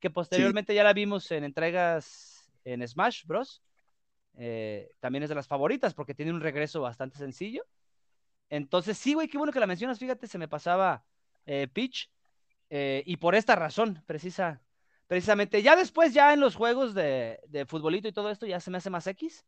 [0.00, 3.62] Que posteriormente ya la vimos en entregas en Smash Bros.
[4.36, 7.64] Eh, también es de las favoritas porque tiene un regreso bastante sencillo.
[8.50, 9.98] Entonces, sí, güey, qué bueno que la mencionas.
[9.98, 11.04] Fíjate, se me pasaba
[11.72, 12.10] Peach.
[12.70, 14.62] Eh, y por esta razón, precisa,
[15.06, 15.62] precisamente.
[15.62, 18.78] Ya después, ya en los juegos de, de futbolito y todo esto, ya se me
[18.78, 19.44] hace más X.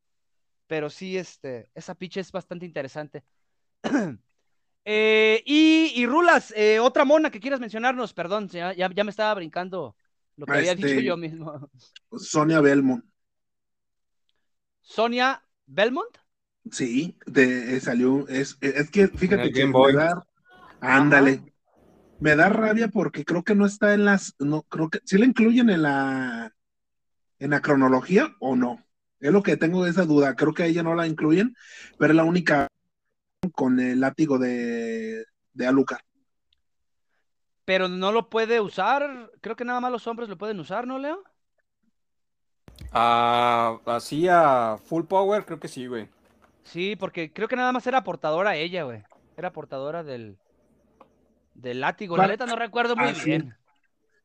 [0.66, 3.24] Pero sí, este, esa Peach es bastante interesante.
[4.86, 9.10] Eh, y, y Rulas, eh, otra mona que quieras mencionarnos, perdón, ya, ya, ya me
[9.10, 9.94] estaba brincando
[10.36, 11.70] lo que había este- dicho yo mismo.
[12.18, 13.04] Sonia Belmont.
[14.82, 16.18] Sonia Belmont.
[16.70, 19.94] Sí, de, salió, es, es que fíjate que Boy.
[19.94, 20.26] da,
[20.80, 21.42] ándale,
[22.20, 25.24] me da rabia porque creo que no está en las, no, creo que, ¿sí la
[25.24, 26.54] incluyen en la,
[27.38, 28.84] en la cronología o no?
[29.18, 31.56] Es lo que tengo esa duda, creo que a ella no la incluyen,
[31.98, 32.68] pero es la única
[33.52, 36.00] con el látigo de, de Alucard.
[37.64, 39.30] Pero no lo puede usar.
[39.40, 41.22] Creo que nada más los hombres lo pueden usar, ¿no, Leo?
[42.92, 46.08] Ah, así a full power, creo que sí, güey.
[46.64, 49.04] Sí, porque creo que nada más era portadora ella, güey.
[49.36, 50.38] Era portadora del,
[51.55, 52.16] del látigo.
[52.16, 53.55] La neta no recuerdo muy bien.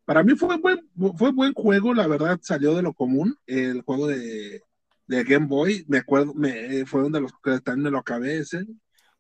[0.06, 4.08] Para mí fue buen, fue buen juego, la verdad, salió de lo común, el juego
[4.08, 4.62] de,
[5.08, 7.98] de Game Boy, me acuerdo, me, eh, fue uno de los que también me lo
[7.98, 8.66] acabé ese,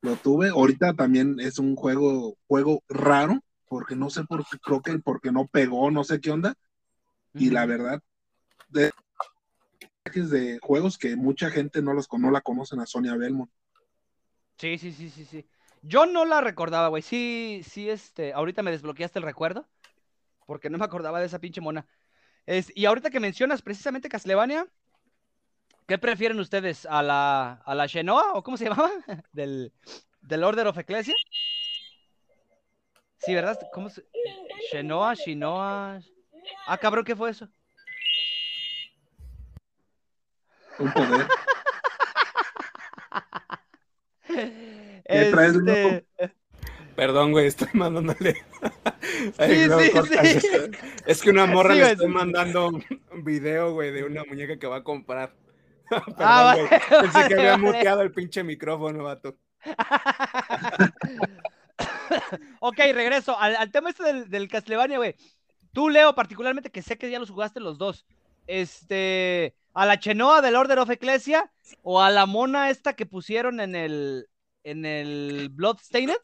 [0.01, 4.81] lo tuve, ahorita también es un juego, juego raro, porque no sé por qué, creo
[4.81, 6.55] que porque no pegó, no sé qué onda,
[7.33, 7.99] y la verdad,
[8.69, 8.91] de,
[10.13, 13.51] de juegos que mucha gente no los no la conocen a Sonia Belmont.
[14.57, 15.45] Sí, sí, sí, sí, sí.
[15.87, 17.03] Yo no la recordaba, güey.
[17.03, 19.67] Sí, sí, este, ahorita me desbloqueaste el recuerdo,
[20.47, 21.85] porque no me acordaba de esa pinche mona.
[22.47, 24.67] Es, y ahorita que mencionas precisamente Castlevania,
[25.87, 26.87] ¿qué prefieren ustedes?
[26.87, 28.89] ¿A la, a la Shenoa o cómo se llamaba?
[29.31, 29.73] Del,
[30.21, 31.13] del Order of Ecclesia.
[33.19, 33.59] Sí, ¿verdad?
[33.71, 34.03] ¿Cómo se...
[34.71, 36.01] Shenoa, Shinoa.
[36.65, 37.47] Ah, cabrón, ¿qué fue eso?
[40.79, 41.27] Un poder.
[45.07, 46.05] ¿Qué traes, Este,
[46.95, 48.35] Perdón, güey, estoy mandándole.
[49.39, 50.47] Sí, sí, sí.
[51.05, 54.65] Es que una morra Sí, le estoy mandando un video, güey, de una muñeca que
[54.67, 55.33] va a comprar.
[55.89, 56.67] Perdón, Ah, güey.
[56.69, 57.63] vale, Pensé vale, que había vale.
[57.63, 59.37] muteado el pinche micrófono, vato.
[62.59, 65.15] ok, regreso al, al tema este del, del Castlevania, güey.
[65.73, 68.05] Tú, Leo, particularmente, que sé que ya los jugaste los dos.
[68.47, 71.51] Este, a la Chenoa del Order of Ecclesia
[71.81, 74.27] o a la mona esta que pusieron en el
[74.65, 76.15] en el Bloodstained.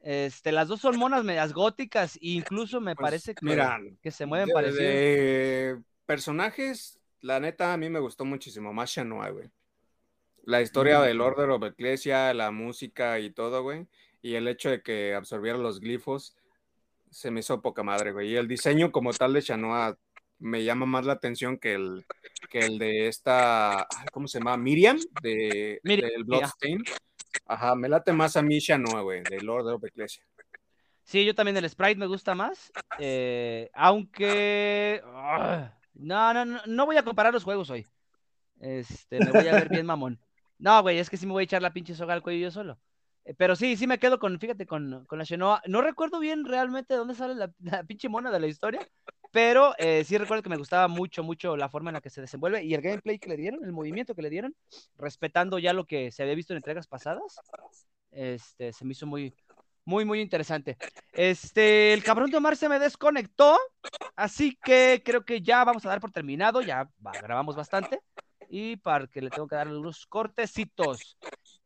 [0.00, 4.10] Este, las dos son monas medias góticas e incluso me Pues, parece que, mira, que
[4.10, 4.82] se mueven De, parecido.
[4.82, 9.48] de personajes, la neta, a mí me gustó muchísimo más Shanua, güey.
[10.44, 11.02] La historia Mm.
[11.04, 13.86] del Order of Ecclesia, la música y todo, güey.
[14.22, 16.36] Y el hecho de que absorbiera los glifos
[17.10, 18.30] se me hizo poca madre, güey.
[18.32, 19.96] Y el diseño como tal de Shanoa
[20.42, 22.04] me llama más la atención que el,
[22.50, 24.56] que el de esta, ¿cómo se llama?
[24.56, 26.82] Miriam, de, Miriam, del Bloodstain.
[27.46, 30.24] Ajá, me late más a mí Shanoa, güey, del Order of Ecclesia.
[31.04, 32.72] Sí, yo también el Sprite me gusta más.
[32.98, 35.02] eh, aunque.
[35.06, 37.86] ah, no, no, no, no voy a comparar los juegos hoy.
[38.60, 40.20] Este, me voy a ver bien mamón.
[40.58, 42.50] No, güey, es que sí me voy a echar la pinche soga al cuello yo
[42.50, 42.78] solo.
[43.24, 45.62] Eh, Pero sí, sí me quedo con, fíjate, con, con la Shenoa.
[45.66, 48.88] No recuerdo bien realmente de dónde sale la, la pinche mona de la historia,
[49.32, 52.20] pero eh, sí recuerdo que me gustaba mucho, mucho la forma en la que se
[52.20, 54.54] desenvuelve y el gameplay que le dieron, el movimiento que le dieron,
[54.98, 57.40] respetando ya lo que se había visto en entregas pasadas.
[58.10, 59.34] Este, se me hizo muy,
[59.86, 60.76] muy, muy interesante.
[61.12, 63.58] Este, el cabrón de Omar se me desconectó,
[64.14, 68.00] así que creo que ya vamos a dar por terminado, ya va, grabamos bastante
[68.50, 71.16] y para que le tengo que dar unos cortecitos.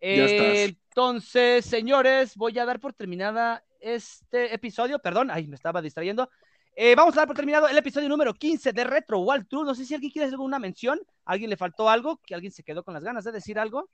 [0.00, 0.78] Eh, estás.
[0.78, 6.30] entonces, señores, voy a dar por terminada este episodio, perdón, ay, me estaba distrayendo.
[6.78, 9.64] Eh, vamos a dar por terminado el episodio número 15 de Retro Wall True.
[9.64, 12.52] No sé si alguien quiere hacer alguna mención, ¿A alguien le faltó algo, que alguien
[12.52, 13.88] se quedó con las ganas de decir algo.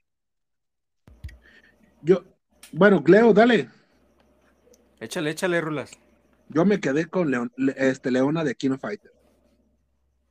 [2.02, 2.24] Yo,
[2.72, 3.70] bueno, Leo, dale.
[4.98, 5.92] Échale, échale, Rulas.
[6.48, 9.12] Yo me quedé con Leon- este, Leona de Kino Fighter.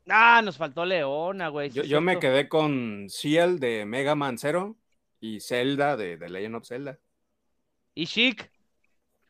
[0.10, 1.70] Ah, nos faltó Leona, güey.
[1.70, 4.76] Yo, yo me quedé con Ciel de Mega Man Zero
[5.22, 7.00] y Zelda de The Legend of Zelda.
[7.96, 8.52] Y Chic.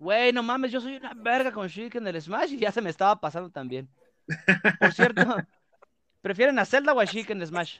[0.02, 2.82] Güey, no mames, yo soy una verga con Chic en el Smash y ya se
[2.82, 3.88] me estaba pasando también.
[4.80, 5.22] Por cierto,
[6.22, 7.78] ¿prefieren a Zelda o a Chic en Smash?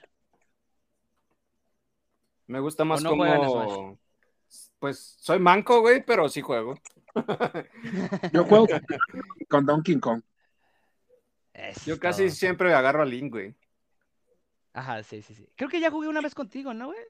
[2.46, 3.98] Me gusta más no como...
[4.78, 6.76] Pues soy manco, güey, pero sí juego.
[8.32, 8.80] Yo juego con,
[9.48, 10.22] con Donkey Kong.
[11.84, 13.56] Yo casi siempre agarro a Link, güey.
[14.74, 15.48] Ajá, sí, sí, sí.
[15.56, 17.00] Creo que ya jugué una vez contigo, ¿no, güey?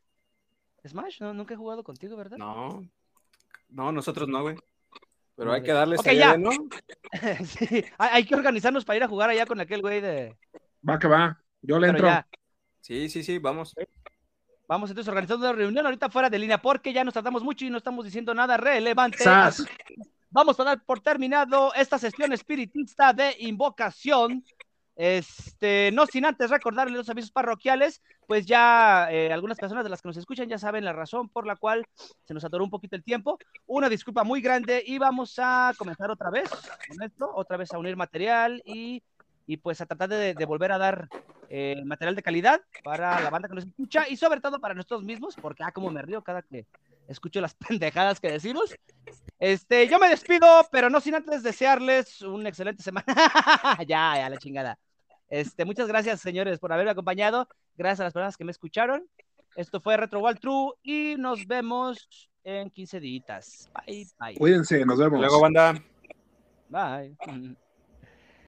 [0.87, 2.39] Smash, no, nunca he jugado contigo, ¿verdad?
[2.39, 2.83] No,
[3.69, 4.57] no, nosotros no, güey.
[5.37, 6.37] Pero hay que darle Ok, esa ya.
[6.37, 6.51] ¿no?
[7.45, 10.37] sí, hay, que organizarnos para ir a jugar allá con aquel güey de.
[10.89, 11.41] Va que va.
[11.63, 12.09] Yo le Pero entro.
[12.09, 12.27] ya,
[12.81, 13.75] Sí, sí, sí, vamos.
[14.67, 17.71] vamos entonces organizando una reunión ahorita fuera de línea porque ya nos tratamos mucho y
[17.71, 19.19] no estamos diciendo nada relevante.
[19.19, 19.65] Sas.
[20.31, 24.45] Vamos a dar por terminado esta sesión espiritista de invocación.
[25.05, 30.01] Este, no sin antes recordarles los avisos parroquiales, pues ya eh, algunas personas de las
[30.01, 31.85] que nos escuchan ya saben la razón por la cual
[32.23, 33.37] se nos atoró un poquito el tiempo.
[33.67, 36.49] Una disculpa muy grande y vamos a comenzar otra vez
[36.87, 39.03] con esto, otra vez a unir material y,
[39.45, 41.09] y pues a tratar de, volver a dar
[41.49, 45.03] eh, material de calidad para la banda que nos escucha y sobre todo para nosotros
[45.03, 46.65] mismos, porque ah, como me río cada que
[47.09, 48.73] escucho las pendejadas que decimos.
[49.41, 53.05] Este, yo me despido, pero no sin antes desearles una excelente semana.
[53.89, 54.79] ya, ya, la chingada.
[55.33, 57.49] Este, muchas gracias, señores, por haberme acompañado.
[57.75, 59.09] Gracias a las personas que me escucharon.
[59.57, 62.07] Esto fue Retro Wall True y nos vemos
[62.45, 63.71] en 15 días.
[63.87, 64.35] Bye, bye.
[64.35, 65.21] Cuídense, nos vemos.
[65.21, 65.83] Luego, banda.
[66.69, 67.17] Bye.